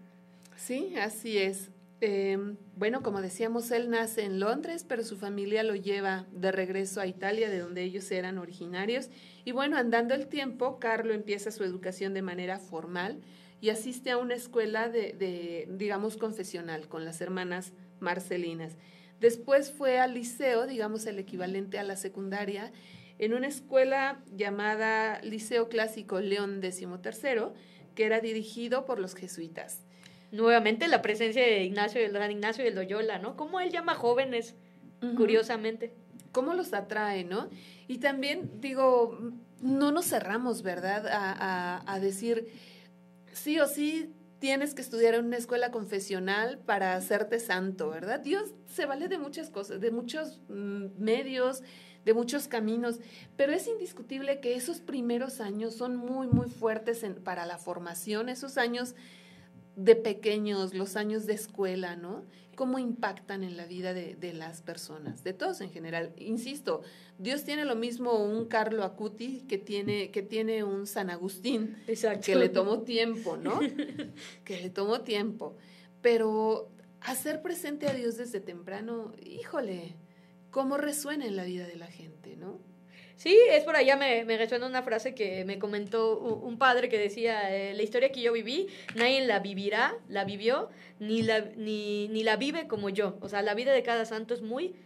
[0.57, 1.71] Sí, así es.
[2.01, 7.01] Em, bueno, como decíamos, él nace en Londres, pero su familia lo lleva de regreso
[7.01, 9.11] a Italia, de donde ellos eran originarios.
[9.45, 13.21] Y bueno, andando el tiempo, Carlo empieza su educación de manera formal
[13.61, 18.77] y asiste a una escuela de, digamos, confesional con las hermanas Marcelinas.
[19.19, 22.71] Después fue al liceo, digamos, el equivalente a la secundaria,
[23.19, 27.49] en una escuela llamada Liceo Clásico León XIII,
[27.97, 29.88] que era dirigido por los jesuitas
[30.31, 33.37] nuevamente la presencia de Ignacio, de San Ignacio de Loyola, ¿no?
[33.37, 34.55] ¿Cómo él llama jóvenes,
[35.17, 35.95] curiosamente?
[36.33, 37.49] ¿Cómo los atrae, no?
[37.87, 39.19] Y también, digo,
[39.61, 41.07] no nos cerramos, ¿verdad?
[41.09, 42.49] A, a, decir,
[43.33, 48.21] sí o sí tienes que estudiar en una escuela confesional para hacerte santo, ¿verdad?
[48.21, 51.63] Dios se vale de muchas cosas, de muchos mm, medios,
[52.05, 53.01] de muchos caminos,
[53.37, 58.59] pero es indiscutible que esos primeros años son muy, muy fuertes para la formación, esos
[58.59, 58.95] años
[59.79, 62.25] de pequeños, los años de escuela, ¿no?
[62.57, 66.13] Cómo impactan en la vida de, de, las personas, de todos en general.
[66.17, 66.83] Insisto,
[67.17, 71.77] Dios tiene lo mismo un Carlo Acuti que tiene, que tiene un San Agustín,
[72.25, 73.61] que le tomó tiempo, ¿no?
[74.45, 75.57] que le tomó tiempo.
[76.03, 79.95] Pero hacer presente a Dios desde temprano, híjole,
[80.51, 82.59] cómo resuena en la vida de la gente, ¿no?
[83.19, 86.99] Sí, es por allá, me, me resuena una frase que me comentó un, padre que
[86.99, 90.69] decía, eh, la historia que yo viví, nadie la vivirá, la vivió,
[91.01, 93.19] ni la, ni, ni la vive como yo.
[93.21, 94.77] O sea, la vida de cada santo es muy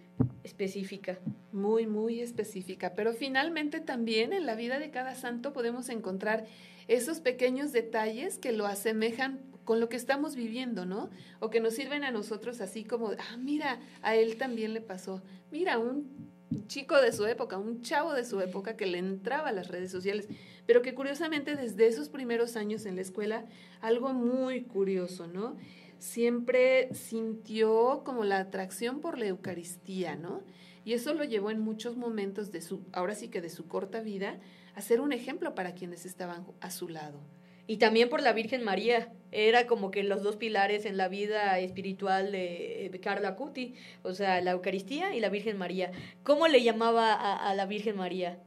[0.44, 1.18] específica.
[1.52, 2.94] Muy, muy específica.
[2.94, 6.46] Pero finalmente también en la vida de cada santo podemos encontrar
[6.88, 11.10] esos pequeños detalles que lo asemejan con lo que estamos viviendo, ¿no?
[11.38, 15.22] O que nos sirven a nosotros así como, ah, mira, a él también le pasó.
[15.50, 16.32] Mira, un
[16.66, 19.90] chico de su época, un chavo de su época que le entraba a las redes
[19.90, 20.28] sociales,
[20.66, 23.46] pero que curiosamente desde esos primeros años en la escuela,
[23.80, 25.56] algo muy curioso, ¿no?
[25.98, 30.42] Siempre sintió como la atracción por la Eucaristía, ¿no?
[30.84, 34.00] Y eso lo llevó en muchos momentos de su, ahora sí que de su corta
[34.00, 34.40] vida,
[34.74, 37.20] a ser un ejemplo para quienes estaban a su lado
[37.66, 39.12] y también por la Virgen María.
[39.34, 44.42] Era como que los dos pilares en la vida espiritual de Carla Cuti, o sea,
[44.42, 45.90] la Eucaristía y la Virgen María.
[46.22, 48.38] ¿Cómo le llamaba a, la Virgen María?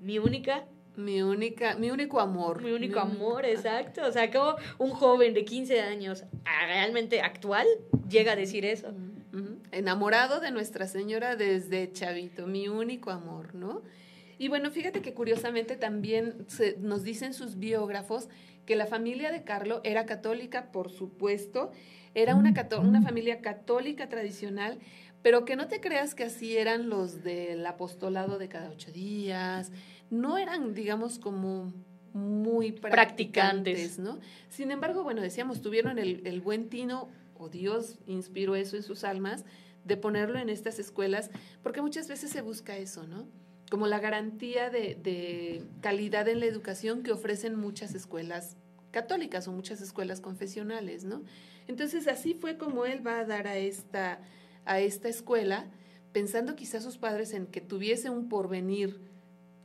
[0.00, 2.62] Mi única mi única, mi único amor.
[2.62, 4.06] Mi único amor, exacto.
[4.06, 7.66] O sea, como un joven de 15 años, realmente actual,
[8.08, 8.92] llega a decir eso.
[9.72, 13.82] Enamorado de Nuestra Señora desde chavito, mi único amor, ¿no?
[14.38, 18.28] Y bueno, fíjate que curiosamente también se, nos dicen sus biógrafos
[18.66, 21.70] que la familia de Carlo era católica, por supuesto,
[22.14, 24.78] era una, una familia católica tradicional,
[25.22, 29.72] pero que no te creas que así eran los del apostolado de cada ocho días,
[30.10, 31.72] no eran, digamos, como
[32.12, 34.20] muy practicantes, ¿no?
[34.48, 39.02] Sin embargo, bueno, decíamos, tuvieron el, el buen tino, o Dios inspiró eso en sus
[39.02, 39.44] almas,
[39.84, 41.30] de ponerlo en estas escuelas,
[41.62, 43.26] porque muchas veces se busca eso, ¿no?
[43.74, 48.56] Como la garantía de, calidad en la educación que ofrecen muchas escuelas
[48.92, 51.24] católicas o muchas escuelas confesionales, ¿no?
[51.66, 54.20] Entonces así fue como él va a dar a esta,
[54.64, 55.72] a esta escuela,
[56.12, 59.00] pensando quizás sus padres en que tuviese un porvenir,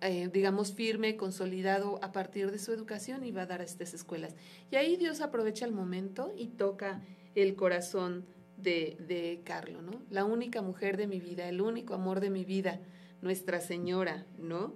[0.02, 3.94] eh, digamos, firme, consolidado a partir de su educación y va a dar a estas
[3.94, 4.36] escuelas.
[4.72, 7.04] Y ahí Dios aprovecha el momento y toca
[7.36, 8.26] el corazón
[8.58, 10.02] de, de Carlo, ¿no?
[10.10, 12.82] La única mujer de mi vida, el único amor de mi vida,
[13.22, 14.76] Nuestra Señora, ¿no?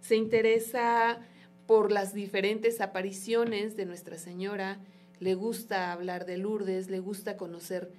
[0.00, 1.20] Se interesa
[1.66, 4.80] por las diferentes apariciones de Nuestra Señora,
[5.18, 7.92] le gusta hablar de Lourdes, le gusta conocer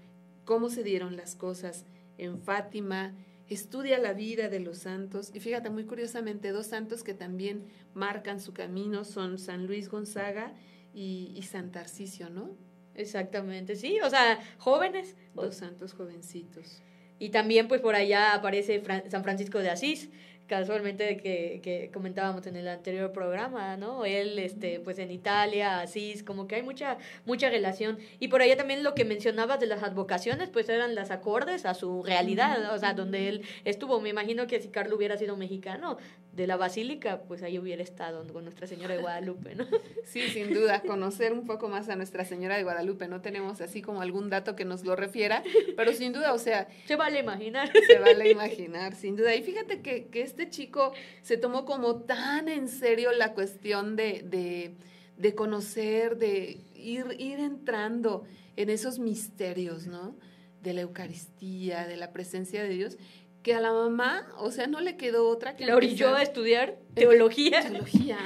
[0.44, 1.86] cómo se dieron las cosas
[2.17, 3.13] en Fátima,
[3.48, 8.39] estudia la vida de los santos y fíjate muy curiosamente dos santos que también marcan
[8.39, 10.54] su camino son San Luis Gonzaga
[10.94, 12.56] y, y San Tarcisio, ¿no?
[12.96, 15.15] Exactamente, sí, o sea, jóvenes.
[15.34, 16.82] Dos santos jovencitos.
[17.22, 20.10] Y también pues por allá aparece San Francisco de Asís,
[20.48, 24.06] casualmente que, que comentábamos en el anterior programa, ¿no?
[24.06, 28.00] Él, este, pues en Italia, Asís, como que hay mucha, mucha relación.
[28.20, 31.76] Y por allá también lo que mencionabas de las advocaciones, pues eran las acordes a
[31.76, 34.02] su realidad, o sea, donde él estuvo.
[34.02, 35.98] Me imagino que si Carlos hubiera sido mexicano,
[36.34, 39.65] de la basílica, pues ahí hubiera estado con Nuestra Señora de Guadalupe, ¿no?
[40.06, 43.08] Sí, sin duda, conocer un poco más a Nuestra Señora de Guadalupe.
[43.08, 45.44] No tenemos así como algún dato que nos lo refiera,
[45.76, 46.67] pero sin duda, o sea...
[46.86, 47.72] Se vale imaginar.
[47.88, 49.36] Se vale imaginar, sin duda.
[49.36, 54.22] Y fíjate que, que este chico se tomó como tan en serio la cuestión de,
[54.24, 54.76] de,
[55.17, 58.24] de conocer, de ir, ir entrando
[58.56, 60.15] en esos misterios, ¿no?
[60.62, 62.98] De la Eucaristía, de la presencia de Dios,
[63.43, 65.65] que a la mamá, o sea, no le quedó otra que...
[65.65, 67.62] Le orilló a estudiar teología.
[67.62, 68.19] Teología.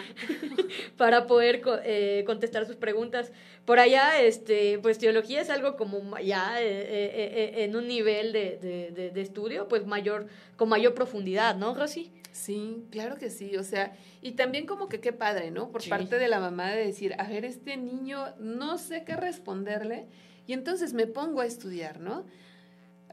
[0.98, 3.32] para poder eh, contestar sus preguntas.
[3.64, 8.58] Por allá, este, pues teología es algo como ya eh, eh, en un nivel de,
[8.94, 12.12] de, de, estudio, pues mayor, con mayor profundidad, ¿no, Rosy?
[12.34, 15.72] Sí, claro que sí, o sea, y también como que qué padre, ¿no?
[15.72, 15.90] Por sí.
[15.90, 20.06] parte de la mamá de decir, a ver, este niño no sé qué responderle,
[20.46, 22.26] y entonces me pongo a estudiar, ¿no?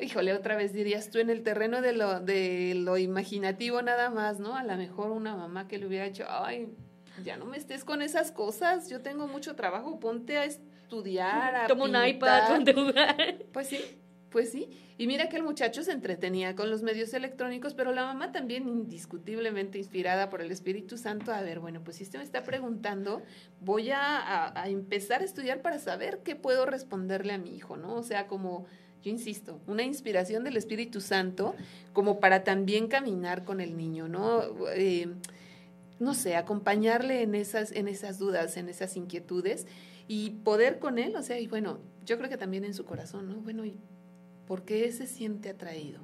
[0.00, 4.40] Híjole, otra vez dirías tú en el terreno de lo, de lo imaginativo nada más,
[4.40, 4.56] ¿no?
[4.56, 6.68] A lo mejor una mamá que le hubiera dicho, ay,
[7.22, 11.66] ya no me estés con esas cosas, yo tengo mucho trabajo, ponte a estudiar, a
[11.66, 13.36] Toma un iPad, ponte a jugar.
[13.52, 13.80] Pues sí,
[14.30, 14.70] pues sí.
[14.98, 18.68] Y mira que el muchacho se entretenía con los medios electrónicos, pero la mamá también
[18.68, 23.22] indiscutiblemente inspirada por el Espíritu Santo, a ver, bueno, pues si usted me está preguntando,
[23.60, 27.76] voy a, a, a empezar a estudiar para saber qué puedo responderle a mi hijo,
[27.76, 27.94] ¿no?
[27.94, 28.66] O sea, como
[29.02, 31.54] yo insisto, una inspiración del Espíritu Santo
[31.92, 34.42] como para también caminar con el niño, ¿no?
[34.74, 35.08] Eh,
[35.98, 39.66] no sé, acompañarle en esas, en esas dudas, en esas inquietudes
[40.08, 43.28] y poder con él, o sea, y bueno, yo creo que también en su corazón,
[43.28, 43.36] ¿no?
[43.36, 43.78] Bueno, ¿y
[44.46, 46.00] por qué se siente atraído?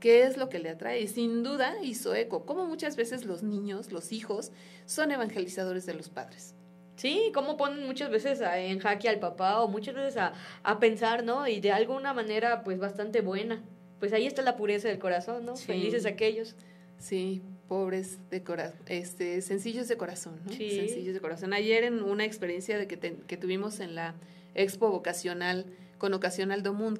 [0.00, 1.06] ¿Qué es lo que le atrae?
[1.06, 4.52] Sin duda hizo eco, como muchas veces los niños, los hijos,
[4.84, 6.54] son evangelizadores de los padres.
[6.96, 10.78] Sí, como ponen muchas veces a, en jaque al papá o muchas veces a, a,
[10.78, 11.48] pensar, ¿no?
[11.48, 13.62] Y de alguna manera, pues bastante buena.
[13.98, 15.56] Pues ahí está la pureza del corazón, ¿no?
[15.56, 15.66] Sí.
[15.66, 16.54] Felices aquellos.
[16.98, 20.52] Sí, pobres de corazón, este, sencillos de corazón, ¿no?
[20.52, 20.70] Sí.
[20.70, 21.52] Sencillos de corazón.
[21.52, 24.14] Ayer en una experiencia de que, te, que tuvimos en la
[24.54, 25.66] expo vocacional
[25.98, 26.50] con ocasión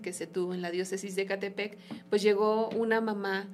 [0.00, 1.76] que se tuvo en la diócesis de Catepec,
[2.09, 3.48] pues llegó una mamá,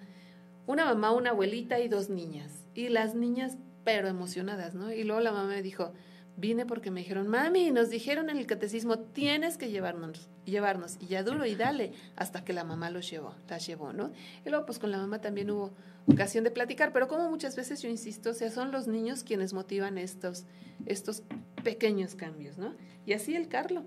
[0.66, 2.66] una mamá, una abuelita y dos niñas.
[2.74, 4.92] Y las niñas, pero emocionadas, ¿no?
[4.92, 5.94] Y luego la mamá me dijo,
[6.38, 11.06] vine porque me dijeron, mami, nos dijeron en el catecismo, tienes que llevarnos, llevarnos, y
[11.06, 14.12] ya duro y dale, hasta que la mamá los llevó, las llevó, ¿no?
[14.46, 15.72] Y luego pues con la mamá también hubo
[16.06, 19.52] ocasión de platicar, pero como muchas veces yo insisto, o sea, son los niños quienes
[19.52, 20.44] motivan estos,
[20.86, 21.24] estos
[21.64, 22.72] pequeños cambios, ¿no?
[23.04, 23.84] Y así el Carlo,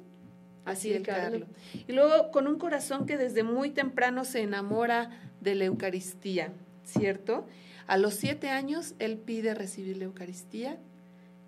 [0.65, 1.47] así, así el Carlo.
[1.47, 1.85] Carlo.
[1.87, 5.09] Y luego con un corazón que desde muy temprano se enamora
[5.39, 6.51] de la Eucaristía,
[6.83, 7.47] ¿cierto?
[7.87, 10.77] A los siete años él pide recibir la Eucaristía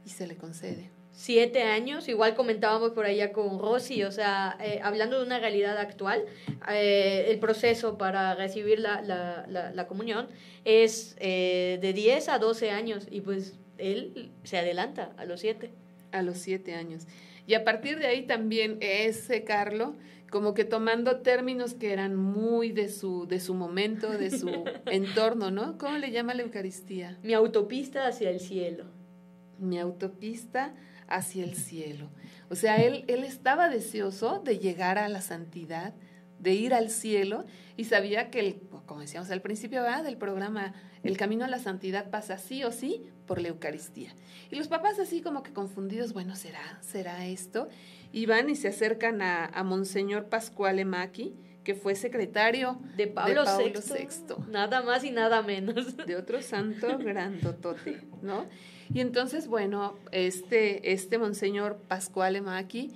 [0.05, 0.91] y se le concede.
[1.15, 5.77] Siete años, igual comentábamos por allá con Rosy, o sea, eh, hablando de una realidad
[5.77, 6.25] actual,
[6.71, 10.27] eh, el proceso para recibir la, la, la, la comunión
[10.65, 15.71] es eh, de 10 a 12 años y pues él se adelanta a los siete.
[16.11, 17.05] A los siete años.
[17.45, 19.95] Y a partir de ahí también ese Carlo,
[20.31, 24.49] como que tomando términos que eran muy de su, de su momento, de su
[24.87, 25.77] entorno, ¿no?
[25.77, 27.19] ¿Cómo le llama la Eucaristía?
[27.21, 29.02] Mi autopista hacia el cielo
[29.59, 30.73] mi autopista
[31.07, 32.09] hacia el cielo.
[32.49, 35.93] O sea, él, él estaba deseoso de llegar a la santidad,
[36.39, 37.45] de ir al cielo
[37.77, 40.03] y sabía que, el, como decíamos al principio ¿verdad?
[40.03, 44.13] del programa, el camino a la santidad pasa sí o sí por la Eucaristía.
[44.51, 46.79] Y los papás así como que confundidos, bueno, ¿será?
[46.81, 47.69] ¿Será esto?
[48.11, 53.43] Y van y se acercan a, a Monseñor Pascual Maki, que fue secretario de Pablo,
[53.45, 55.95] VI, Nada más y nada menos.
[55.95, 58.45] De otro santo grandotote, ¿no?
[58.93, 62.91] Y entonces, bueno, este, este Monseñor Pascual Maki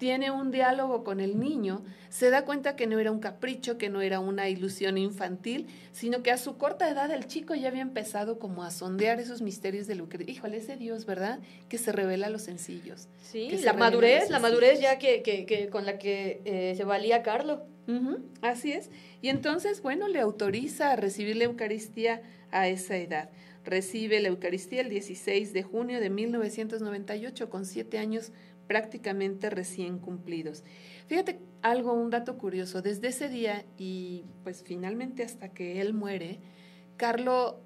[0.00, 3.90] tiene un diálogo con el niño, se da cuenta que no era un capricho, que
[3.90, 7.82] no era una ilusión infantil, sino que a su corta edad el chico ya había
[7.82, 11.38] empezado como a sondear esos misterios de lo que, híjole, ese Dios, ¿verdad?
[11.68, 13.08] Que se revela a los sencillos.
[13.22, 17.60] Sí, la madurez, la madurez ya que, que, con la que eh, se valía Carlos.
[18.40, 18.88] así es.
[19.20, 23.28] Y entonces, bueno, le autoriza a recibir la Eucaristía a esa edad.
[23.64, 28.32] Recibe la Eucaristía el 16 de junio de 1998 con siete años
[28.66, 30.62] prácticamente recién cumplidos.
[31.08, 36.38] Fíjate algo, un dato curioso, desde ese día y pues finalmente hasta que él muere,
[36.96, 37.60] Carlo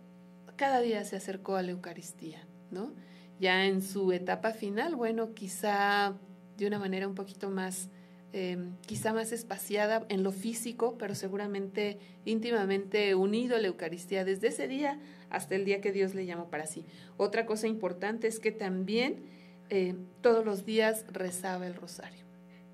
[0.57, 2.93] cada día se acercó a la Eucaristía, ¿no?
[3.41, 6.17] Ya en su etapa final, bueno, quizá
[6.57, 7.91] de una manera un poquito más,
[8.33, 14.49] em, quizá más espaciada en lo físico, pero seguramente íntimamente unido a la Eucaristía desde
[14.49, 15.01] ese día
[15.35, 16.85] hasta el día que Dios le llamó para sí.
[17.17, 19.25] Otra cosa importante es que también
[19.71, 22.25] eh, todos los días rezaba el rosario.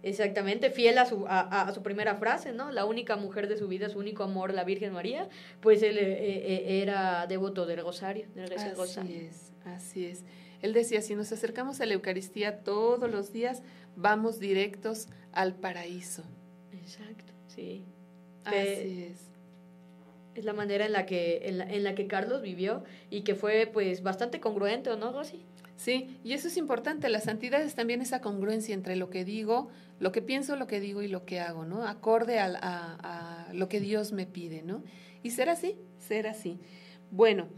[0.02, 2.70] Exactamente, fiel a su, a, su primera frase, ¿no?
[2.70, 5.28] La única mujer de su vida, su único amor, la Virgen María,
[5.60, 10.24] pues él eh, eh, era devoto del rosario, del así es, así es.
[10.62, 13.62] Él decía, si nos acercamos a la Eucaristía todos los días,
[13.94, 16.22] vamos directos al paraíso.
[16.72, 17.84] Exacto, sí.
[18.44, 19.29] Así es.
[20.40, 23.34] Es la manera en la que, en la, en la que Carlos vivió y que
[23.34, 25.44] fue pues bastante congruente, ¿no, Rosy?
[25.76, 27.10] Sí, y eso es importante.
[27.10, 30.80] La santidad es también esa congruencia entre lo que digo, lo que pienso, lo que
[30.80, 31.86] digo y lo que hago, ¿no?
[31.86, 34.82] Acorde a lo que Dios me pide, ¿no?
[35.22, 36.58] Y ser así, ser así.
[37.10, 37.48] Bueno,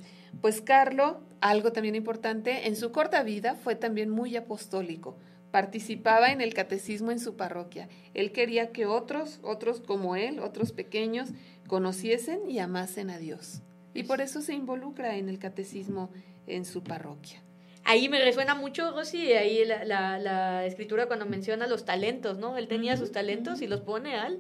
[0.41, 5.17] pues Carlo, algo también importante, en su corta vida fue también muy apostólico.
[5.53, 7.89] Participaba en el catecismo en su parroquia.
[8.15, 11.29] Él quería que otros, otros como él, otros pequeños,
[11.69, 13.63] conociesen y amasen a Dios.
[13.95, 16.11] Y por eso se involucra en el catecismo
[16.49, 17.41] en su parroquia
[17.85, 22.57] ahí me resuena mucho, Rosy, ahí la, la, la, escritura cuando menciona los talentos, ¿no?
[22.57, 24.39] Él tenía sus talentos y los pone al,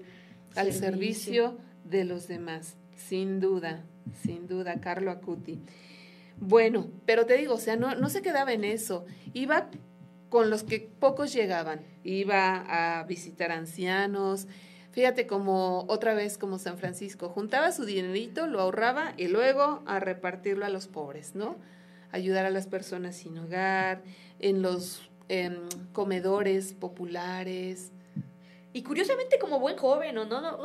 [0.54, 1.58] al servicio.
[1.84, 3.84] de los demás, sin duda,
[4.22, 5.60] sin duda, Carlo Acuti.
[6.38, 9.68] Bueno, pero te digo, o sea, no, no se quedaba en eso, iba
[10.32, 14.46] con los que pocos llegaban, iba a visitar ancianos,
[14.90, 20.00] fíjate como otra vez como San Francisco, juntaba su dinerito, lo ahorraba y luego a
[20.00, 21.58] repartirlo a los pobres, ¿no?
[22.12, 24.00] ayudar a las personas sin hogar,
[24.38, 25.02] en los
[25.92, 27.92] comedores populares.
[28.74, 30.40] Y curiosamente como buen joven, ¿o no?
[30.40, 30.58] no,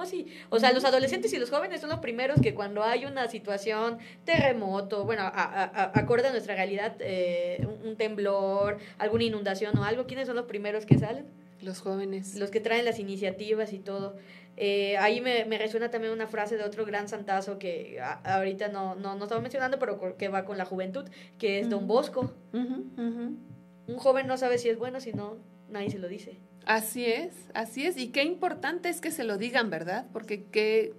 [0.49, 3.97] o sea, los adolescentes y los jóvenes son los primeros que cuando hay una situación,
[4.23, 10.37] terremoto, bueno, acorde a nuestra realidad, eh, un, temblor, alguna inundación o algo, ¿quiénes son
[10.37, 11.25] los primeros que salen?
[11.61, 12.35] Los jóvenes.
[12.35, 14.15] Los que traen las iniciativas y todo.
[14.55, 18.95] Eh, ahí me, me, resuena también una frase de otro gran santazo que ahorita no,
[18.95, 21.05] no, no estaba mencionando, pero que va con la juventud,
[21.37, 22.33] que es Don Bosco.
[22.53, 25.37] Un joven no sabe si es bueno, si no,
[25.69, 26.39] nadie se lo dice.
[26.67, 27.97] Así es, así es.
[27.97, 30.05] Y qué importante es que se lo digan, ¿verdad?
[30.11, 30.93] Porque qué,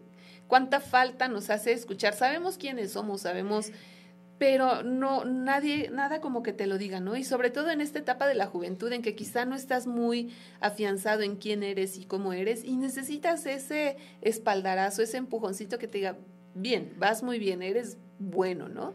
[0.47, 2.15] cuánta falta nos hace escuchar.
[2.15, 3.71] Sabemos quiénes somos, sabemos
[4.39, 7.17] pero no nadie nada como que te lo diga, ¿no?
[7.17, 10.33] Y sobre todo en esta etapa de la juventud en que quizá no estás muy
[10.61, 15.99] afianzado en quién eres y cómo eres y necesitas ese espaldarazo, ese empujoncito que te
[15.99, 16.17] diga,
[16.55, 18.95] bien, vas muy bien, eres bueno, ¿no?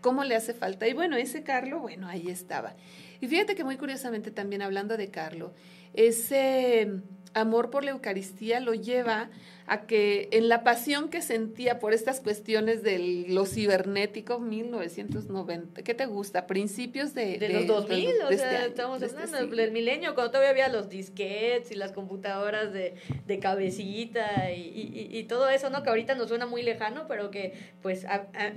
[0.00, 0.88] ¿Cómo le hace falta?
[0.88, 2.74] Y bueno, ese Carlo, bueno, ahí estaba.
[3.20, 5.52] Y fíjate que muy curiosamente también hablando de Carlo,
[5.94, 6.90] ese
[7.34, 9.30] amor por la Eucaristía lo lleva
[9.66, 15.94] a que en la pasión que sentía por estas cuestiones de lo cibernético, 1990, ¿qué
[15.94, 16.46] te gusta?
[16.46, 17.38] Principios de...
[17.38, 20.88] De, los 2000, o sea, este estamos este hablando del milenio, cuando todavía había los
[20.88, 25.82] disquets y las computadoras de, de cabecita y, y, todo eso, ¿no?
[25.82, 28.04] Que ahorita nos suena muy lejano, pero que pues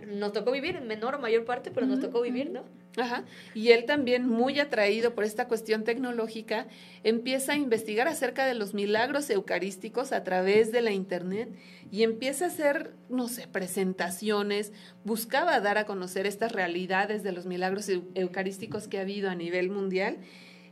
[0.08, 2.64] nos tocó vivir en menor o mayor parte, pero nos tocó vivir, ¿no?
[2.98, 3.26] Ajá.
[3.54, 6.68] Y él también, muy atraído por esta cuestión tecnológica,
[7.04, 11.50] empieza a investigar acerca de los milagros eucarísticos a través de la internet
[11.92, 14.72] y empieza a hacer, no sé, presentaciones,
[15.04, 19.70] buscaba dar a conocer estas realidades de los milagros eucarísticos que ha habido a nivel
[19.70, 20.18] mundial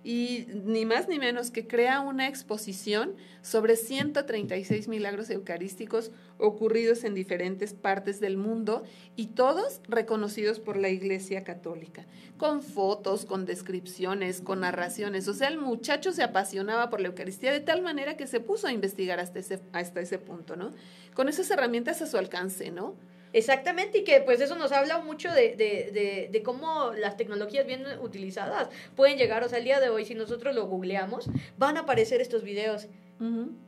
[0.03, 7.13] y ni más ni menos que crea una exposición sobre 136 milagros eucarísticos ocurridos en
[7.13, 8.83] diferentes partes del mundo
[9.15, 12.05] y todos reconocidos por la Iglesia Católica,
[12.37, 15.27] con fotos, con descripciones, con narraciones.
[15.27, 18.67] O sea, el muchacho se apasionaba por la Eucaristía de tal manera que se puso
[18.67, 20.73] a investigar hasta ese, hasta ese punto, ¿no?
[21.13, 22.95] Con esas herramientas a su alcance, ¿no?
[23.33, 27.83] Exactamente, y que pues eso nos habla mucho de, de, de, cómo las tecnologías bien
[27.99, 31.25] utilizadas pueden llegar, o sea, el día de hoy, si nosotros lo googleamos,
[31.57, 32.87] van a aparecer estos videos.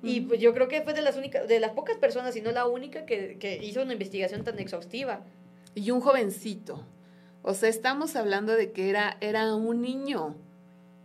[0.04, 2.52] Y pues yo creo que fue de las únicas, de las pocas personas, si no
[2.52, 5.22] la única, que, que hizo una investigación tan exhaustiva.
[5.76, 6.84] Y un jovencito.
[7.42, 10.36] O sea, estamos hablando de que era, era un niño.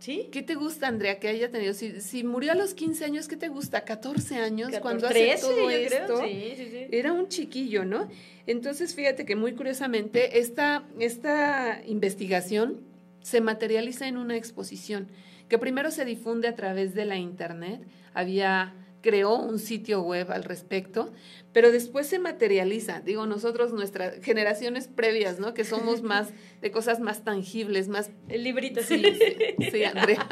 [0.01, 0.29] ¿Sí?
[0.31, 1.75] ¿Qué te gusta, Andrea, que haya tenido?
[1.75, 3.85] Si, si murió a los 15 años, ¿qué te gusta?
[3.85, 6.23] 14 años, cuando hace todo esto.
[6.23, 6.87] Sí, sí, sí.
[6.89, 8.09] Era un chiquillo, ¿no?
[8.47, 12.81] Entonces, fíjate que muy curiosamente, esta, esta investigación
[13.21, 15.07] se materializa en una exposición
[15.47, 17.81] que primero se difunde a través de la internet.
[18.15, 21.11] Había creó un sitio web al respecto,
[21.53, 23.01] pero después se materializa.
[23.01, 25.53] Digo, nosotros, nuestras generaciones previas, ¿no?
[25.53, 26.29] Que somos más
[26.61, 28.11] de cosas más tangibles, más...
[28.29, 28.81] El librito.
[28.81, 30.27] Sí, sí, sí Andrea.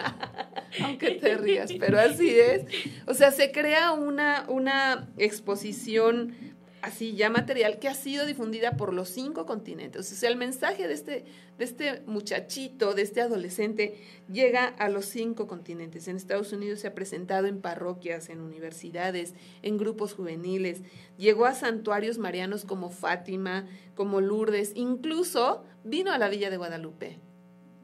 [0.81, 2.63] Aunque te rías, pero así es.
[3.07, 6.35] O sea, se crea una, una exposición
[6.81, 10.11] así ya material que ha sido difundida por los cinco continentes.
[10.11, 11.25] O sea, el mensaje de este,
[11.57, 14.01] de este muchachito, de este adolescente,
[14.31, 16.07] llega a los cinco continentes.
[16.07, 20.81] En Estados Unidos se ha presentado en parroquias, en universidades, en grupos juveniles.
[21.17, 27.19] Llegó a santuarios marianos como Fátima, como Lourdes, incluso vino a la Villa de Guadalupe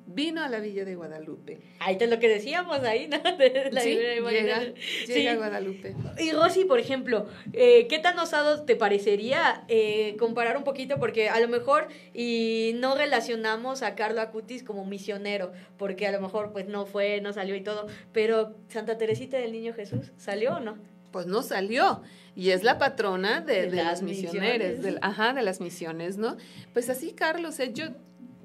[0.07, 1.59] vino a la Villa de Guadalupe.
[1.79, 3.17] Ahí te lo que decíamos ahí, ¿no?
[3.37, 4.73] De la sí, llega,
[5.07, 5.95] llega a Guadalupe.
[6.19, 10.99] Y Rosy, por ejemplo, eh, ¿qué tan osado te parecería eh, comparar un poquito?
[10.99, 16.21] Porque a lo mejor y no relacionamos a Carlo Acutis como misionero, porque a lo
[16.21, 20.55] mejor pues no fue, no salió y todo, pero Santa Teresita del Niño Jesús, ¿salió
[20.55, 20.77] o no?
[21.11, 22.01] Pues no salió
[22.35, 26.35] y es la patrona de, de, las misioneras, de, ajá, de las misiones, ¿no?
[26.73, 27.85] Pues así, Carlos, eh, yo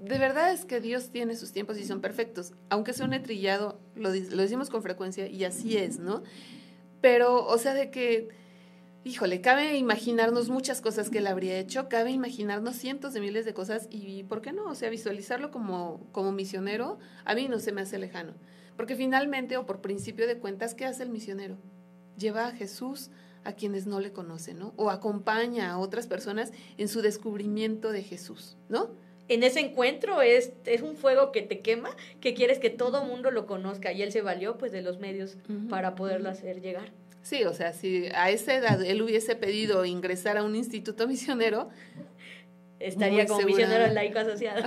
[0.01, 2.55] de verdad es que Dios tiene sus tiempos y son perfectos.
[2.71, 6.23] Aunque un trillado, lo, lo decimos con frecuencia y así es, ¿no?
[7.03, 8.29] Pero, o sea, de que,
[9.05, 13.53] híjole, cabe imaginarnos muchas cosas que él habría hecho, cabe imaginarnos cientos de miles de
[13.53, 14.65] cosas y, ¿por qué no?
[14.65, 18.35] O sea, visualizarlo como, como misionero, a mí no se me hace lejano.
[18.77, 21.59] Porque finalmente, o por principio de cuentas, ¿qué hace el misionero?
[22.17, 23.11] Lleva a Jesús
[23.45, 24.73] a quienes no le conocen, ¿no?
[24.77, 28.91] O acompaña a otras personas en su descubrimiento de Jesús, ¿no?
[29.31, 33.31] En ese encuentro es, es un fuego que te quema, que quieres que todo mundo
[33.31, 35.37] lo conozca y él se valió pues de los medios
[35.69, 36.91] para poderlo hacer llegar.
[37.23, 41.69] Sí, o sea, si a esa edad él hubiese pedido ingresar a un instituto misionero,
[42.81, 44.65] estaría como misionero laico asociado.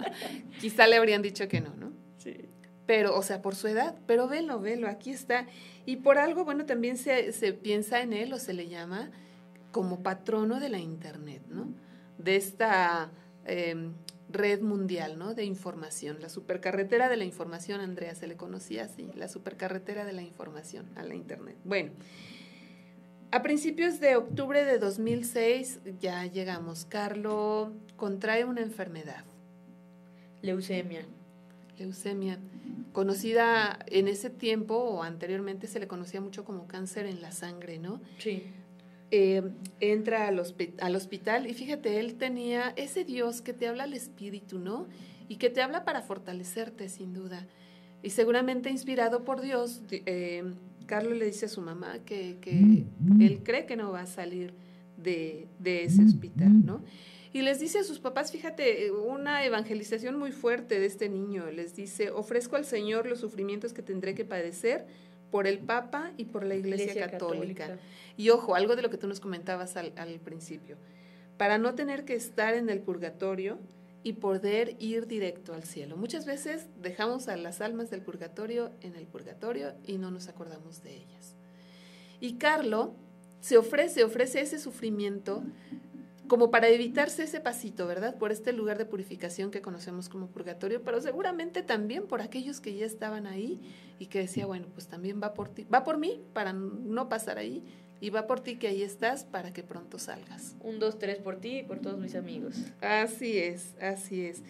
[0.60, 1.92] Quizá le habrían dicho que no, ¿no?
[2.18, 2.48] Sí.
[2.84, 5.46] Pero, o sea, por su edad, pero velo, velo, aquí está.
[5.86, 9.10] Y por algo, bueno, también se, se piensa en él o se le llama
[9.70, 11.72] como patrono de la Internet, ¿no?
[12.18, 13.10] De esta
[13.46, 13.92] Em,
[14.30, 15.34] red mundial ¿no?
[15.34, 20.12] de información, la supercarretera de la información, Andrea se le conocía así, la supercarretera de
[20.12, 21.56] la información a la Internet.
[21.64, 21.92] Bueno,
[23.30, 26.84] a principios de octubre de 2006 ya llegamos.
[26.84, 29.24] Carlo contrae una enfermedad.
[30.42, 31.04] Leucemia.
[31.78, 32.38] Leucemia,
[32.92, 37.78] conocida en ese tiempo o anteriormente se le conocía mucho como cáncer en la sangre,
[37.78, 38.00] ¿no?
[38.18, 38.44] Sí.
[39.16, 39.42] Eh,
[39.78, 40.42] entra al,
[40.80, 44.88] al, hospital y fíjate, él tenía ese Dios que te habla al espíritu, ¿no?
[45.28, 47.46] Y que te habla para fortalecerte, sin duda.
[48.02, 50.42] Y seguramente inspirado por Dios, eh,
[50.86, 52.86] Carlos le dice a su mamá que, que,
[53.20, 54.52] él cree que no va a salir
[54.96, 56.82] de, de ese hospital, ¿no?
[57.32, 61.48] Y les dice a sus papás, fíjate, una evangelización muy fuerte de este niño.
[61.52, 64.86] Les dice, ofrezco al Señor los sufrimientos que tendré que padecer
[65.30, 67.78] por el Papa y por la Iglesia, Católica.
[68.16, 70.76] Y ojo, algo de lo que tú nos comentabas al, principio,
[71.36, 73.58] para no tener que estar en el purgatorio
[74.02, 75.96] y poder ir directo al cielo.
[75.96, 80.82] Muchas veces dejamos a las almas del purgatorio en el purgatorio y no nos acordamos
[80.82, 81.34] de ellas.
[82.20, 82.94] Y Carlo
[83.40, 85.42] se ofrece, ofrece ese sufrimiento
[86.28, 88.16] como para evitarse ese pasito, ¿verdad?
[88.16, 92.74] Por este lugar de purificación que conocemos como purgatorio, pero seguramente también por aquellos que
[92.74, 93.60] ya estaban ahí
[93.98, 97.38] y que decía, bueno, pues también va por ti, va por mí para no pasar
[97.38, 97.62] ahí
[98.00, 100.56] y va por ti que ahí estás para que pronto salgas.
[100.60, 102.56] Un, dos, tres por ti y por todos mis amigos.
[102.80, 104.42] Así es, así es.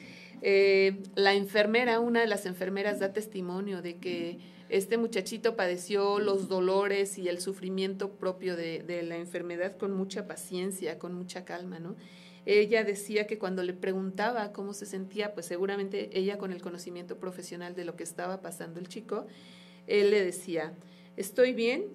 [0.43, 4.39] Eh, la enfermera, una de las enfermeras da testimonio de que
[4.69, 10.27] este muchachito padeció los dolores y el sufrimiento propio de, de, la enfermedad con mucha
[10.27, 11.97] paciencia, con mucha calma, ¿no?
[12.47, 17.19] Ella decía que cuando le preguntaba cómo se sentía, pues seguramente ella con el conocimiento
[17.19, 19.27] profesional de lo que estaba pasando el chico,
[19.87, 20.75] él le decía,
[21.17, 21.87] estoy bien,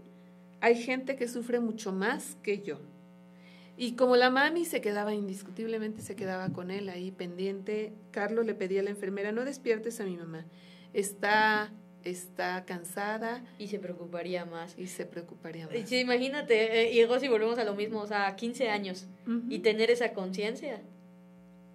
[0.62, 2.80] hay gente que sufre mucho más que yo.
[3.78, 8.54] Y como la mami se quedaba indiscutiblemente, se quedaba con él ahí pendiente, Carlos le
[8.54, 10.46] pedía a la enfermera, no despiertes a mi mamá,
[10.94, 11.72] está
[12.04, 13.44] está cansada.
[13.58, 14.76] Y se preocuparía más.
[14.78, 15.76] Y se preocuparía más.
[15.88, 19.08] Sí, imagínate, eh, y si volvemos a lo mismo, o sea, 15 años
[19.50, 20.82] y tener esa conciencia.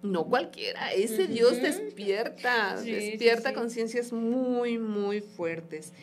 [0.01, 5.93] No cualquiera, ese Dios despierta, despierta conciencias muy, muy fuertes.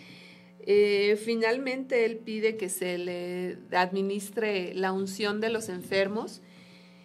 [0.64, 6.40] Eh, finalmente él pide que se le administre la unción de los enfermos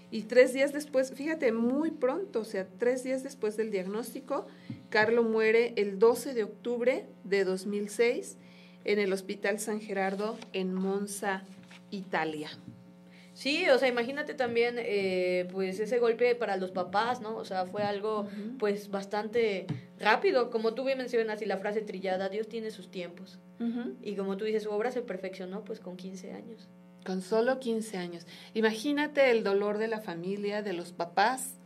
[0.10, 4.48] y tres días después, fíjate, muy pronto, o sea, tres días después del diagnóstico,
[4.90, 8.38] Carlo muere el 12 de octubre de 2006
[8.86, 11.44] en el Hospital San Gerardo en Monza,
[11.92, 12.50] Italia.
[13.38, 17.38] Sí, o sea, imagínate también, eh, pues ese golpe para los papás, ¿no?
[17.38, 18.28] O sea, fue algo,
[18.58, 19.68] pues, bastante
[20.00, 20.50] rápido.
[20.50, 23.38] Como tú bien mencionas y la frase trillada, Dios tiene sus tiempos.
[24.02, 26.68] Y como tú dices, su obra se perfeccionó, pues, con 15 años.
[27.06, 28.26] Con solo 15 años.
[28.56, 31.60] Imagínate el dolor de la familia, de los papás,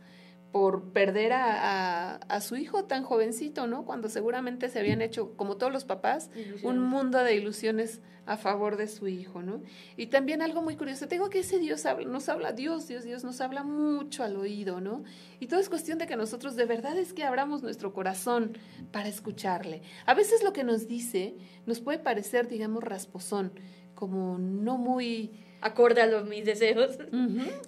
[0.52, 3.86] por perder a, a, su hijo tan jovencito, ¿no?
[3.86, 6.30] Cuando seguramente se habían hecho, como todos los papás,
[6.62, 9.62] un mundo de ilusiones a favor de su hijo, ¿no?
[9.96, 13.24] Y también algo muy curioso, tengo que ese Dios habla, nos habla, Dios, Dios, Dios
[13.24, 15.04] nos habla mucho al oído, ¿no?
[15.40, 18.58] Y todo es cuestión de que nosotros de verdad es que abramos nuestro corazón
[18.92, 19.80] para escucharle.
[20.04, 21.34] A veces lo que nos dice
[21.64, 23.52] nos puede parecer, digamos, rasposón,
[23.94, 25.32] como no muy...
[25.62, 26.98] Acorde a los, mis deseos.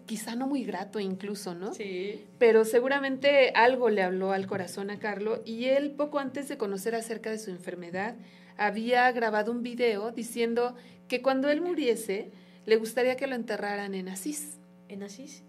[0.05, 1.72] Quizá no muy grato incluso, ¿no?
[1.72, 2.26] Sí.
[2.38, 6.95] Pero seguramente algo le habló al corazón a Carlo y él poco antes de conocer
[6.95, 8.16] acerca de su enfermedad
[8.57, 10.74] había grabado un video diciendo
[11.09, 12.30] que cuando él muriese
[12.66, 14.59] le gustaría que lo enterraran en Asís.
[14.88, 15.42] ¿En Asís?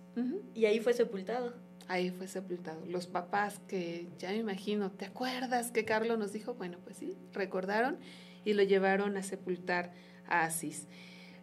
[0.54, 1.54] Y ahí fue sepultado.
[1.88, 2.84] Ahí fue sepultado.
[2.86, 6.56] Los papás que ya me imagino, ¿te acuerdas que Carlo nos dijo?
[6.56, 7.98] Bueno, pues sí, recordaron
[8.44, 9.94] y lo llevaron a sepultar
[10.28, 10.88] Asís.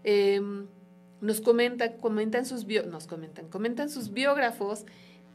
[0.04, 0.66] Em,
[1.22, 4.84] nos comentan, comentan sus nos comentan, comentan sus biógrafos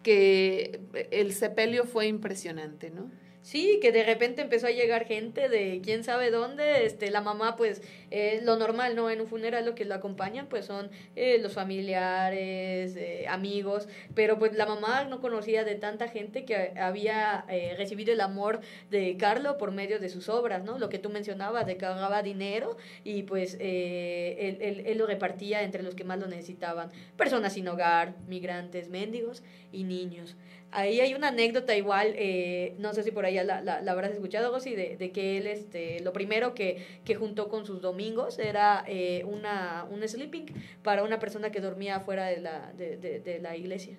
[0.04, 0.82] que
[1.12, 3.10] el sepelio fue impresionante, ¿no?
[3.48, 7.56] Sí, que de repente empezó a llegar gente de quién sabe dónde, este, la mamá
[7.56, 7.82] pues
[8.12, 9.10] eh, lo normal, ¿no?
[9.10, 14.38] En un funeral lo que lo acompañan pues son eh, los familiares, eh, amigos, pero
[14.38, 17.46] pues la mamá no conocía de tanta gente que había
[17.78, 18.60] recibido el amor
[18.92, 20.78] de Carlo por medio de sus obras, ¿no?
[20.78, 22.76] Lo que tú mencionabas, de que agarraba dinero
[23.06, 27.70] y pues él, él, él lo repartía entre los que más lo necesitaban, personas sin
[27.70, 29.42] hogar, migrantes, mendigos
[29.72, 30.36] y niños.
[30.72, 34.52] Ahí hay una anécdota igual, eh, no sé si por ahí la, la, habrás escuchado,
[34.52, 38.84] Rosy, de, de que él, este, lo primero que, que juntó con sus domingos era
[38.86, 40.46] eh, una, un sleeping
[40.84, 43.98] para una persona que dormía fuera de la, de, de, la iglesia.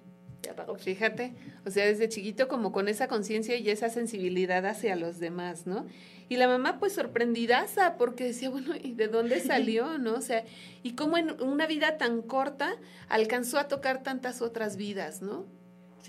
[0.78, 1.32] Fíjate,
[1.66, 5.86] o sea, desde chiquito como con esa conciencia y esa sensibilidad hacia los demás, ¿no?
[6.28, 10.14] Y la mamá pues sorprendidaza porque decía, bueno, ¿y de dónde salió, no?
[10.14, 10.44] O sea,
[10.82, 12.76] y cómo en una vida tan corta
[13.08, 15.46] alcanzó a tocar tantas otras vidas, ¿no?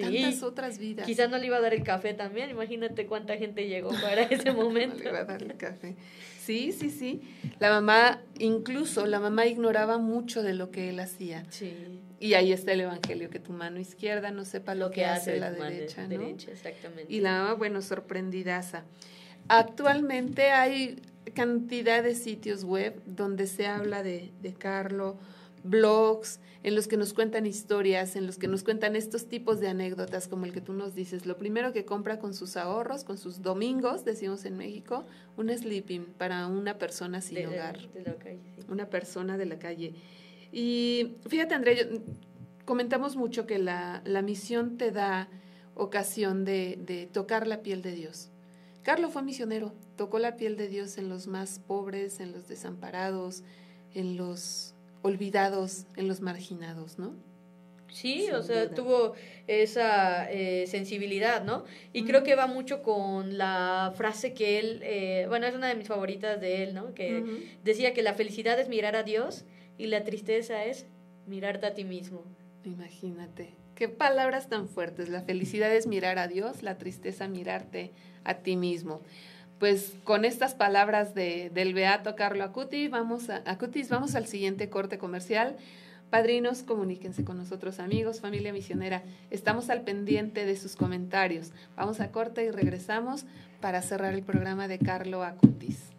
[0.03, 1.05] Tantas otras vidas.
[1.05, 4.51] Quizás no le iba a dar el café también, imagínate cuánta gente llegó para ese
[4.53, 4.97] momento.
[4.97, 5.95] no le iba a dar el café.
[6.39, 7.21] Sí, sí, sí.
[7.59, 11.45] La mamá, incluso la mamá ignoraba mucho de lo que él hacía.
[11.49, 11.73] Sí.
[12.19, 15.51] Y ahí está el evangelio, que tu mano izquierda no sepa lo, que, hace, la
[15.51, 16.09] derecha, ¿no?
[16.09, 17.13] Derecha, exactamente.
[17.13, 18.83] Y la mamá, bueno, sorprendidaza.
[19.47, 21.01] Actualmente hay
[21.33, 25.17] cantidad de sitios web donde se habla de, de Carlo,
[25.63, 29.69] blogs en los que nos cuentan historias, en los que nos cuentan estos tipos de
[29.69, 31.25] anécdotas como el que tú nos dices.
[31.25, 35.05] Lo primero que compra con sus ahorros, con sus domingos, decimos en México,
[35.37, 37.79] un sleeping para una persona sin hogar.
[38.67, 39.93] Una persona de la calle.
[40.51, 41.87] Y fíjate, Andrea,
[42.65, 45.29] comentamos mucho que la, la misión te da
[45.75, 48.31] ocasión de, de tocar la piel de Dios.
[48.83, 53.43] Carlos fue misionero, tocó la piel de Dios en los más pobres, en los desamparados,
[53.93, 57.15] en los olvidados, en los marginados, ¿no?
[57.91, 59.13] Sí, o sea, tuvo
[59.47, 61.65] esa eh, sensibilidad, ¿no?
[61.91, 65.75] Y creo que va mucho con la frase que él, eh, bueno, es una de
[65.75, 66.93] mis favoritas de él, ¿no?
[66.93, 67.23] Que
[67.63, 69.45] decía que la felicidad es mirar a Dios
[69.77, 70.85] y la tristeza es
[71.25, 72.23] mirarte a ti mismo.
[72.63, 75.09] Imagínate, qué palabras tan fuertes.
[75.09, 77.91] La felicidad es mirar a Dios, la tristeza mirarte
[78.23, 79.01] a ti mismo
[79.59, 84.69] pues con estas palabras de, del beato Carlo Acuti, vamos a, Acutis, vamos al siguiente
[84.69, 85.57] corte comercial.
[86.09, 89.03] Padrinos, comuníquense con nosotros, amigos, familia misionera.
[89.29, 91.51] Estamos al pendiente de sus comentarios.
[91.75, 93.25] Vamos a corte y regresamos
[93.61, 95.98] para cerrar el programa de Carlo Acutis.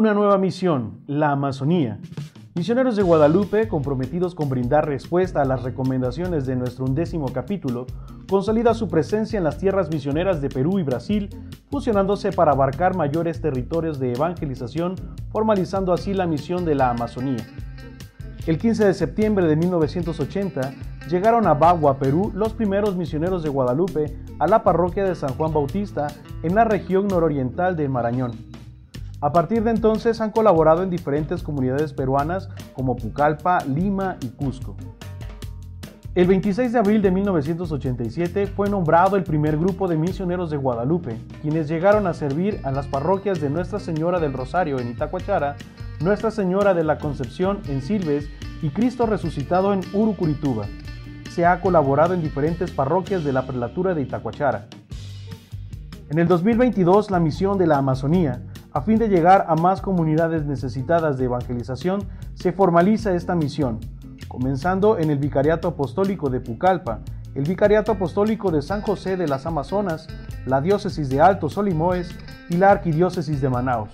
[0.00, 1.98] Una nueva misión, la Amazonía.
[2.54, 7.84] Misioneros de Guadalupe, comprometidos con brindar respuesta a las recomendaciones de nuestro undécimo capítulo,
[8.26, 11.28] consolida su presencia en las tierras misioneras de Perú y Brasil,
[11.70, 14.94] fusionándose para abarcar mayores territorios de evangelización,
[15.30, 17.46] formalizando así la misión de la Amazonía.
[18.46, 20.72] El 15 de septiembre de 1980
[21.10, 25.52] llegaron a Bagua, Perú, los primeros misioneros de Guadalupe a la parroquia de San Juan
[25.52, 26.06] Bautista
[26.42, 28.49] en la región nororiental de Marañón.
[29.22, 34.76] A partir de entonces han colaborado en diferentes comunidades peruanas como Pucallpa, Lima y Cusco.
[36.14, 41.18] El 26 de abril de 1987 fue nombrado el primer grupo de misioneros de Guadalupe,
[41.42, 45.54] quienes llegaron a servir a las parroquias de Nuestra Señora del Rosario en Itacuachara,
[46.00, 48.30] Nuestra Señora de la Concepción en Silves
[48.62, 50.64] y Cristo Resucitado en Urucurituba.
[51.30, 54.66] Se ha colaborado en diferentes parroquias de la prelatura de Itacuachara.
[56.08, 58.42] En el 2022, la misión de la Amazonía
[58.72, 62.04] a fin de llegar a más comunidades necesitadas de evangelización,
[62.34, 63.80] se formaliza esta misión,
[64.28, 67.00] comenzando en el Vicariato Apostólico de Pucallpa,
[67.34, 70.08] el Vicariato Apostólico de San José de las Amazonas,
[70.46, 72.10] la Diócesis de Alto Solimoes
[72.48, 73.90] y la Arquidiócesis de Manaos.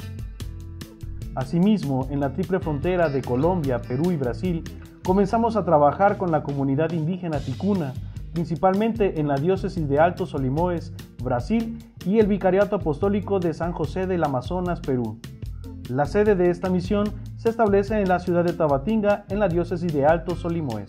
[1.35, 4.65] Asimismo, en la triple frontera de Colombia, Perú y Brasil,
[5.05, 7.93] comenzamos a trabajar con la comunidad indígena ticuna,
[8.33, 14.07] principalmente en la diócesis de Alto Solimoes, Brasil, y el Vicariato Apostólico de San José
[14.07, 15.19] del Amazonas, Perú.
[15.91, 19.93] La sede de esta misión se establece en la ciudad de Tabatinga, en la diócesis
[19.93, 20.89] de Alto Solimoes.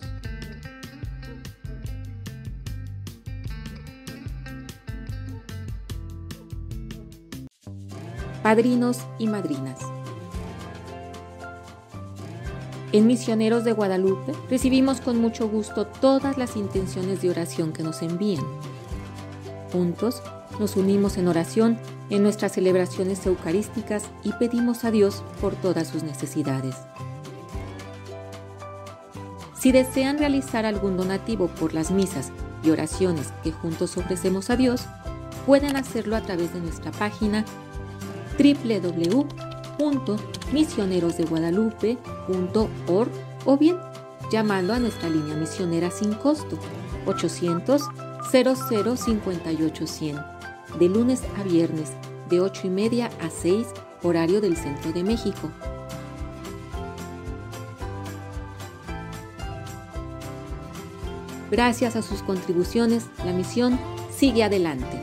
[8.44, 9.80] Padrinos y madrinas.
[12.92, 18.02] En Misioneros de Guadalupe recibimos con mucho gusto todas las intenciones de oración que nos
[18.02, 18.44] envían.
[19.70, 20.22] Juntos
[20.58, 21.78] nos unimos en oración
[22.10, 26.76] en nuestras celebraciones eucarísticas y pedimos a Dios por todas sus necesidades.
[29.58, 32.30] Si desean realizar algún donativo por las misas
[32.62, 34.86] y oraciones que juntos ofrecemos a Dios,
[35.46, 37.44] pueden hacerlo a través de nuestra página
[38.38, 39.48] www
[40.52, 43.10] misionerosdeguadalupe.org
[43.44, 43.76] o bien
[44.30, 46.56] llamando a nuestra línea misionera sin costo
[47.06, 47.82] 800
[48.30, 50.16] 0058 100
[50.78, 51.92] de lunes a viernes
[52.28, 53.66] de 8 y media a 6
[54.02, 55.50] horario del centro de México.
[61.50, 63.78] Gracias a sus contribuciones, la misión
[64.14, 65.00] sigue adelante.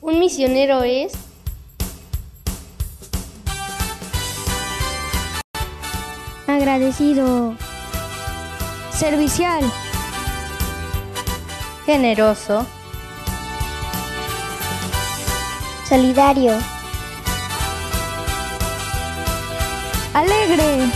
[0.00, 1.12] Un misionero es
[6.60, 7.56] agradecido,
[8.92, 9.62] servicial,
[11.86, 12.66] generoso,
[15.88, 16.52] solidario,
[20.12, 20.90] alegre.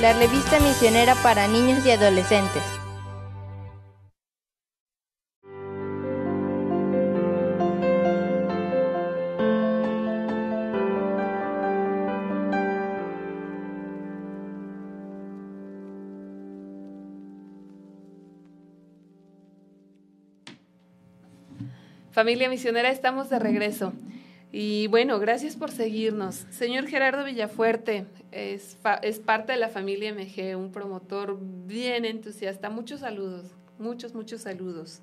[0.00, 2.62] La revista misionera para niños y adolescentes.
[22.10, 23.92] Familia misionera, estamos de regreso.
[24.52, 26.46] Y bueno, gracias por seguirnos.
[26.50, 32.68] Señor Gerardo Villafuerte es, es parte de la familia MG, un promotor bien entusiasta.
[32.68, 33.46] Muchos saludos,
[33.78, 35.02] muchos, muchos saludos.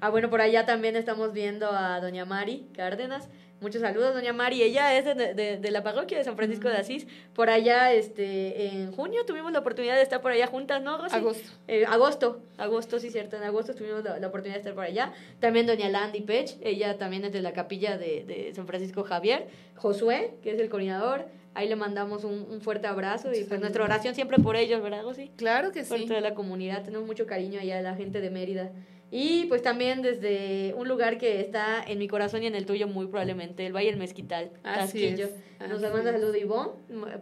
[0.00, 3.28] Ah, bueno, por allá también estamos viendo a doña Mari Cárdenas.
[3.60, 4.62] Muchos saludos, doña Mari.
[4.62, 7.06] Ella es de, de, la parroquia de San Francisco de Asís.
[7.34, 11.16] Por allá, este, en junio tuvimos la oportunidad de estar por allá juntas, ¿no, Rosy?
[11.16, 11.50] Agosto.
[11.68, 13.36] Eh, agosto, agosto, sí, cierto.
[13.36, 15.12] En agosto tuvimos la, oportunidad de estar por allá.
[15.40, 19.48] También doña Landy Pech, ella también es de la capilla de, de San Francisco Javier.
[19.76, 21.26] Josué, que es el coordinador.
[21.52, 25.02] Ahí le mandamos un, un fuerte abrazo y pues nuestra oración siempre por ellos, ¿verdad,
[25.02, 25.32] Rosy?
[25.36, 25.90] Claro que sí.
[25.90, 26.82] Por toda la comunidad.
[26.84, 28.70] Tenemos mucho cariño allá a la gente de Mérida.
[29.12, 32.86] Y pues también desde un lugar que está en mi corazón y en el tuyo
[32.86, 35.28] muy probablemente, el Valle del Mezquital, Tasquillo.
[35.68, 36.72] Nos manda saludo Ivonne,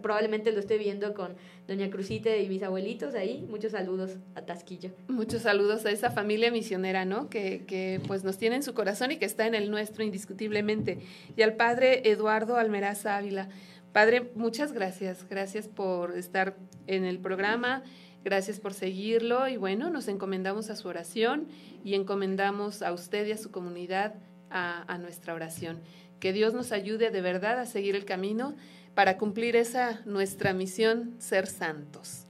[0.03, 1.35] probablemente lo esté viendo con
[1.67, 3.45] Doña Crucita y mis abuelitos ahí.
[3.49, 4.91] Muchos saludos a Tasquillo.
[5.09, 7.31] Muchos saludos a esa familia misionera, ¿no?
[7.31, 10.99] Que, que pues nos tiene en su corazón y que está en el nuestro indiscutiblemente.
[11.37, 13.49] Y al padre Eduardo Almeraz Ávila.
[13.93, 15.27] Padre, muchas gracias.
[15.29, 16.55] Gracias por estar
[16.87, 17.83] en el programa
[18.29, 21.49] Gracias por seguirlo y bueno, nos encomendamos a su oración
[21.83, 24.17] y encomendamos a usted y a su comunidad
[24.51, 25.81] a, nuestra oración.
[26.21, 28.55] Que Dios nos ayude de verdad a seguir el camino
[28.95, 32.27] para cumplir esa nuestra misión, ser santos.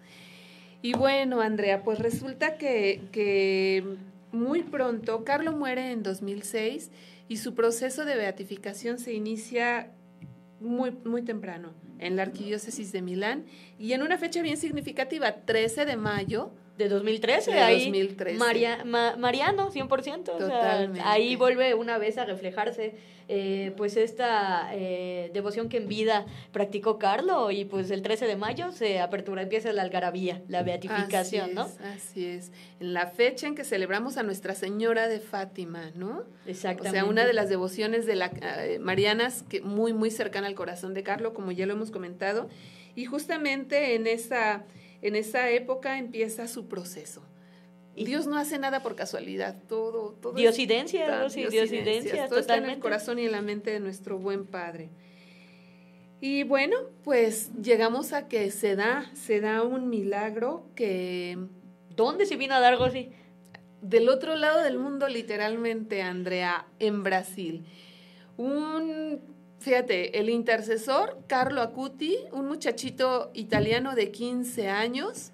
[0.82, 3.96] Y bueno, Andrea, pues resulta que, que
[4.30, 6.92] muy pronto, Carlo muere en 2006
[7.28, 9.90] y su proceso de beatificación se inicia
[10.60, 13.44] muy, muy temprano en la Arquidiócesis de Milán
[13.78, 18.38] y en una fecha bien significativa, 13 de mayo de 2013, de ahí 2013.
[18.38, 20.32] Maria- ma- Mariano, 100%.
[20.32, 21.00] o sea, Totalmente.
[21.04, 22.94] ahí vuelve una vez a reflejarse
[23.30, 28.36] eh, pues esta eh, devoción que en vida practicó Carlo y pues el 13 de
[28.36, 31.66] mayo se apertura, empieza la algarabía, la beatificación, así ¿no?
[31.66, 32.52] Es, así es.
[32.80, 36.22] En la fecha en que celebramos a Nuestra Señora de Fátima, ¿no?
[36.46, 36.88] Exactamente.
[36.88, 40.54] O sea, una de las devociones de la eh, marianas que muy muy cercana al
[40.54, 42.48] corazón de Carlo, como ya lo hemos comentado,
[42.94, 44.64] y justamente en esa
[45.02, 47.22] en esa época empieza su proceso.
[47.96, 52.66] Dios no hace nada por casualidad, todo todo es Diosidencia, diosidencias, diosidencia, todo está en
[52.66, 54.90] el corazón y en la mente de nuestro buen Padre.
[56.20, 61.38] Y bueno, pues llegamos a que se da, se da un milagro que
[61.98, 63.10] ¿Dónde se vino a dar, Rosy?
[63.82, 67.64] del otro lado del mundo, literalmente, Andrea, en Brasil.
[68.36, 69.20] Un,
[69.58, 75.32] fíjate, el intercesor Carlo Acuti, un muchachito italiano de 15 años,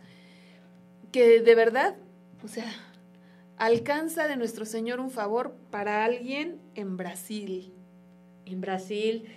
[1.13, 1.97] que de verdad,
[2.43, 2.71] o sea,
[3.57, 7.73] alcanza de nuestro Señor un favor para alguien en Brasil.
[8.47, 9.29] En Brasil.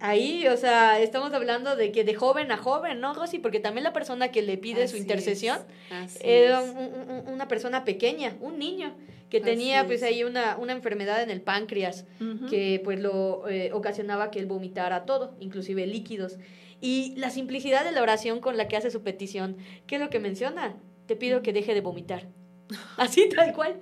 [0.00, 3.38] Ahí, o sea, estamos hablando de que de joven a joven, ¿no, Rosy?
[3.38, 5.58] Porque también la persona que le pide su intercesión
[6.22, 8.94] era un- un- una persona pequeña, un niño,
[9.28, 10.08] que Así tenía pues es.
[10.08, 12.06] ahí una, una enfermedad en el páncreas
[12.48, 16.38] que pues lo eh, ocasionaba que él vomitara todo, inclusive líquidos.
[16.80, 20.08] Y la simplicidad de la oración con la que hace su petición, ¿qué es lo
[20.08, 20.76] que menciona?
[21.06, 22.26] Te pido que deje de vomitar.
[22.96, 23.76] Así tal cual.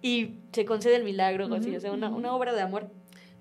[0.00, 2.90] Y se concede el milagro, Rosy, Ujú, o sea, una, una obra de amor.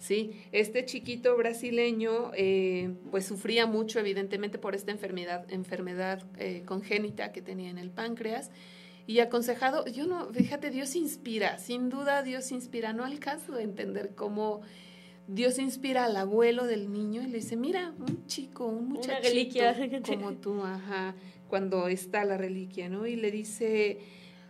[0.06, 7.32] Sí, este chiquito brasileño eh, pues sufría mucho evidentemente por esta enfermedad, enfermedad eh, congénita
[7.32, 8.52] que tenía en el páncreas
[9.08, 14.14] y aconsejado, yo no, fíjate, Dios inspira, sin duda Dios inspira, no alcanzo a entender
[14.14, 14.62] cómo
[15.28, 19.28] Dios inspira al abuelo del niño y le dice, mira, un chico, un Una muchachito
[19.28, 19.76] reliquia.
[20.06, 21.16] como tú, ajá,
[21.48, 23.08] cuando está la reliquia, ¿no?
[23.08, 23.98] Y le dice,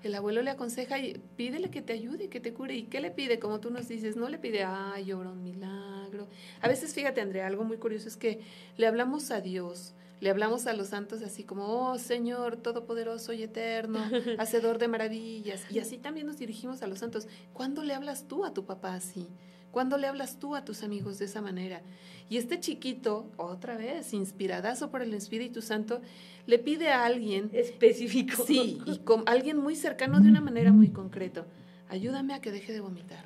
[0.08, 2.76] el abuelo le aconseja y pídele que te ayude, que te cure.
[2.76, 3.39] ¿Y qué le pide?
[3.39, 6.28] Como tú nos dices, no le pide, ay, obra un milagro.
[6.62, 8.41] A veces, fíjate, Andrea, algo muy curioso es que
[8.78, 13.43] le hablamos a Dios, le hablamos a los santos así como, oh Señor, todopoderoso y
[13.43, 13.99] eterno,
[14.38, 15.64] hacedor de maravillas.
[15.72, 17.28] Y así también nos dirigimos a los santos.
[17.53, 19.28] ¿Cuándo le hablas tú a tu papá así?
[19.76, 21.82] ¿Cuándo le hablas tú a tus amigos de esa manera?
[22.30, 26.00] Y este chiquito, otra vez, inspiradazo por el Espíritu Santo,
[26.46, 28.42] le pide a alguien Específico.
[28.48, 31.46] Sí, y con alguien muy cercano de una manera muy concreta.
[31.90, 33.26] Ayúdame a que deje de vomitar.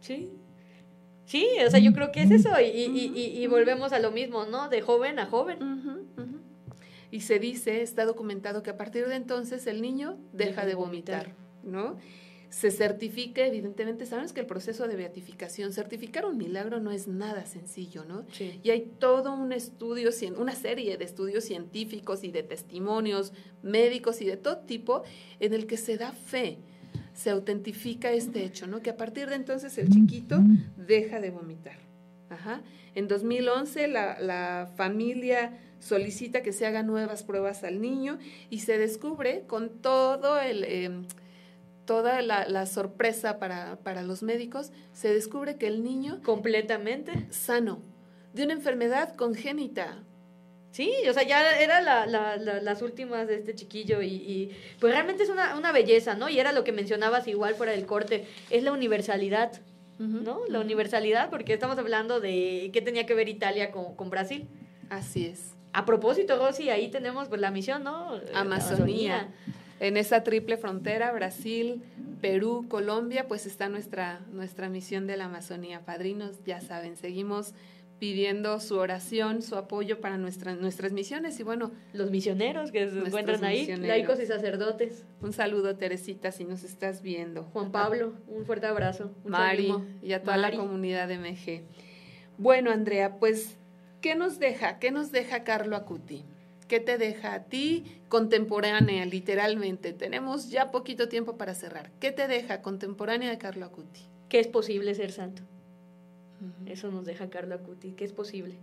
[0.00, 0.32] Sí.
[1.26, 2.50] Sí, o sea, yo creo que es eso.
[2.60, 4.68] Y, y, y, y volvemos a lo mismo, ¿no?
[4.68, 5.58] De joven a joven.
[7.12, 11.36] Y se dice, está documentado que a partir de entonces el niño deja de vomitar,
[11.62, 11.98] ¿no?
[12.54, 17.46] Se certifica, evidentemente, sabes que el proceso de beatificación, certificar un milagro no es nada
[17.46, 18.24] sencillo, ¿no?
[18.30, 18.60] Sí.
[18.62, 23.32] Y hay todo un estudio, una serie de estudios científicos y de testimonios
[23.64, 25.02] médicos y de todo tipo
[25.40, 26.58] en el que se da fe,
[27.12, 28.82] se autentifica este hecho, ¿no?
[28.82, 30.38] Que a partir de entonces el chiquito
[30.76, 31.78] deja de vomitar.
[32.30, 32.62] Ajá.
[32.94, 38.16] En 2011 la, la familia solicita que se hagan nuevas pruebas al niño
[38.48, 40.62] y se descubre con todo el...
[40.62, 41.04] em,
[41.86, 47.26] toda la, la sorpresa para, para los médicos, se descubre que el niño Completamente.
[47.30, 47.80] sano,
[48.32, 49.98] de una enfermedad congénita.
[50.72, 54.56] Sí, o sea, ya era la, la- la- las últimas de este chiquillo y, y,
[54.80, 56.28] pues realmente es una, una belleza, ¿no?
[56.28, 59.52] Y era lo que mencionabas igual fuera del corte, es la universalidad,
[60.00, 60.40] ¿no?
[60.48, 64.48] La universalidad, porque estamos hablando de qué tenía que ver Italia con, con Brasil.
[64.90, 65.54] Así es.
[65.72, 68.18] A propósito, Rosy, ahí tenemos pues la misión, ¿no?
[68.34, 69.28] Amazonía.
[69.80, 71.82] En esa triple frontera, Brasil,
[72.20, 75.80] Perú, Colombia, pues está nuestra, nuestra misión de la Amazonía.
[75.84, 77.54] Padrinos, ya saben, seguimos
[77.98, 81.38] pidiendo su oración, su apoyo para nuestra, nuestras misiones.
[81.40, 85.04] Y bueno, Los misioneros que se encuentran ahí, laicos y sacerdotes.
[85.20, 87.44] un saludo, Teresita, si nos estás viendo.
[87.44, 89.10] Juan Pablo, un fuerte abrazo.
[89.22, 89.84] Mucho Mari ánimo.
[90.02, 90.56] y a toda Mari.
[90.56, 91.62] la comunidad de MG.
[92.36, 93.56] Bueno, Andrea, pues,
[94.00, 94.78] ¿qué nos deja?
[94.78, 96.24] ¿Qué nos deja Carlo Acuti?
[96.74, 99.92] ¿Qué te deja a ti contemporánea, literalmente?
[99.92, 101.92] Tenemos ya poquito tiempo para cerrar.
[102.00, 104.00] ¿Qué te deja contemporánea de Carlo Acuti?
[104.28, 105.42] Que es posible ser santo.
[106.66, 108.56] Eso nos deja Carlo Acuti, que es posible.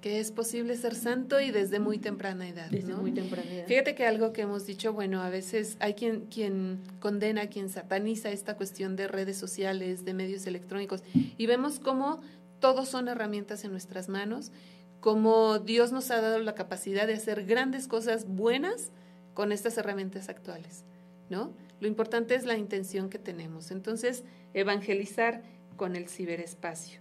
[0.00, 2.70] que es posible ser santo y desde muy temprana edad.
[2.70, 3.66] Desde muy temprana edad.
[3.66, 8.30] Fíjate que algo que hemos dicho, bueno, a veces hay quien, quien condena, quien sataniza
[8.30, 12.20] esta cuestión de redes sociales, de medios electrónicos, y vemos cómo
[12.60, 14.52] todos son herramientas en nuestras manos,
[15.00, 18.90] cómo Dios nos ha dado la capacidad de hacer grandes cosas buenas
[19.34, 20.84] con estas herramientas actuales,
[21.30, 21.52] ¿no?
[21.80, 23.70] Lo importante es la intención que tenemos.
[23.70, 25.42] Entonces, evangelizar
[25.76, 27.00] con el ciberespacio.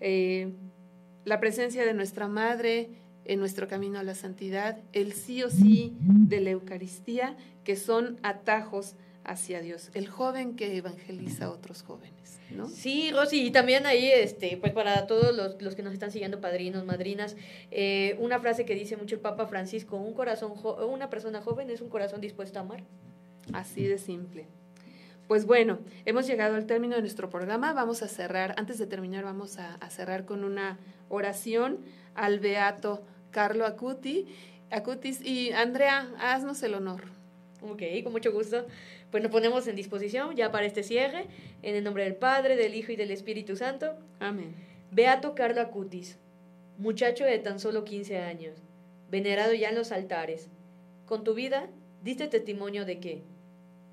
[0.00, 0.52] Eh,
[1.24, 2.90] la presencia de nuestra Madre
[3.24, 8.18] en nuestro camino a la santidad, el sí o sí de la Eucaristía, que son
[8.22, 12.68] atajos hacia Dios, el joven que evangeliza a otros jóvenes, ¿no?
[12.68, 16.84] Sí, Rosy, y también ahí, este, pues para todos los, que nos están siguiendo, padrinos,
[16.84, 17.36] madrinas,
[17.70, 20.52] eh, una frase que dice mucho el Papa Francisco, un corazón,
[20.88, 22.82] una persona joven es un corazón dispuesto a amar.
[23.52, 24.46] Así de simple.
[25.28, 27.72] Pues bueno, hemos llegado al término de nuestro programa.
[27.72, 31.78] Vamos a cerrar, antes de terminar, vamos a, cerrar con una oración
[32.14, 34.26] al beato Carlo Acuti.
[34.70, 37.04] Acutis y Andrea, haznos el honor.
[37.62, 38.66] Ok, con mucho gusto.
[39.14, 41.26] Pues nos ponemos en disposición ya para este cierre,
[41.62, 43.94] en el nombre del Padre, del Hijo y del Espíritu Santo.
[44.18, 44.56] Amén.
[44.90, 46.18] Beato Carlo Acutis,
[46.78, 48.56] muchacho de tan solo 15 años,
[49.12, 50.48] venerado ya en los altares,
[51.06, 51.68] con tu vida
[52.02, 53.22] diste testimonio de que,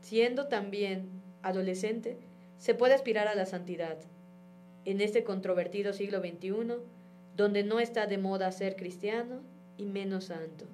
[0.02, 1.12] siendo también
[1.44, 2.18] adolescente,
[2.58, 4.00] se puede aspirar a la santidad.
[4.86, 6.78] En este controvertido siglo XXI,
[7.38, 9.44] donde no está de moda ser cristiano
[9.78, 10.66] y menos santo.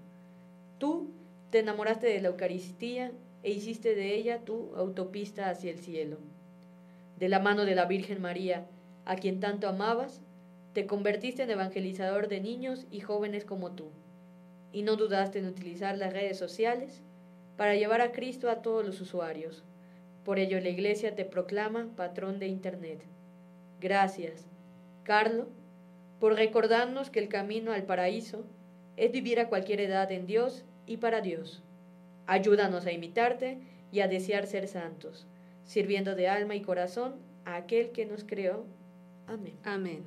[0.77, 1.09] Tú
[1.49, 3.11] te enamoraste de la Eucaristía
[3.47, 6.17] e hiciste de ella tu autopista hacia el cielo.
[7.17, 8.67] De la mano de la Virgen María,
[9.05, 10.21] a quien tanto amabas,
[10.73, 13.91] te convertiste en evangelizador de niños y jóvenes como tú,
[14.73, 17.01] y no dudaste en utilizar las redes sociales
[17.55, 19.63] para llevar a Cristo a todos los usuarios.
[20.25, 23.01] Por ello la Iglesia te proclama patrón de Internet.
[23.79, 24.45] Gracias,
[25.03, 25.47] Carlo,
[26.19, 28.43] por recordarnos que el camino al paraíso
[28.97, 31.63] es vivir a cualquier edad en Dios y para Dios.
[32.28, 33.59] Ayúdanos a imitarte
[33.91, 35.25] y a desear ser santos,
[35.65, 37.15] sirviendo de alma y corazón
[37.45, 38.65] a aquel que nos creó.
[39.25, 39.55] Amén.
[39.63, 40.03] Amén.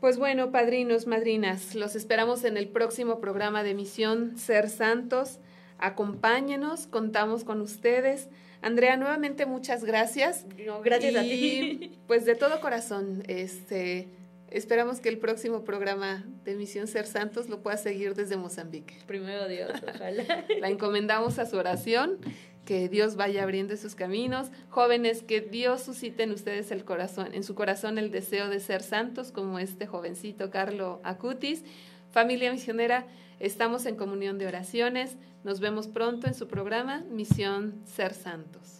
[0.00, 5.38] Pues bueno, padrinos, madrinas, los esperamos en el próximo programa de Misión Ser Santos.
[5.78, 8.28] Acompáñenos, contamos con ustedes.
[8.60, 10.44] Andrea, nuevamente muchas gracias.
[10.84, 11.98] gracias a ti.
[12.06, 14.08] Pues de todo corazón, este,
[14.56, 18.96] esperamos que el próximo programa de Misión Ser Santos lo pueda seguir desde Mozambique.
[19.06, 20.44] Primero Dios, ojalá.
[20.60, 22.18] La encomendamos a su oración,
[22.64, 24.48] que Dios vaya abriendo sus caminos.
[24.70, 28.82] Jóvenes, que Dios suscite en ustedes el corazón, en su corazón el deseo de ser
[28.82, 31.62] santos, como este jovencito Carlo Acutis.
[32.10, 33.06] Familia misionera,
[33.40, 35.16] Estamos en comunión de oraciones.
[35.42, 38.73] Nos vemos pronto en su programa Misión Ser Santos.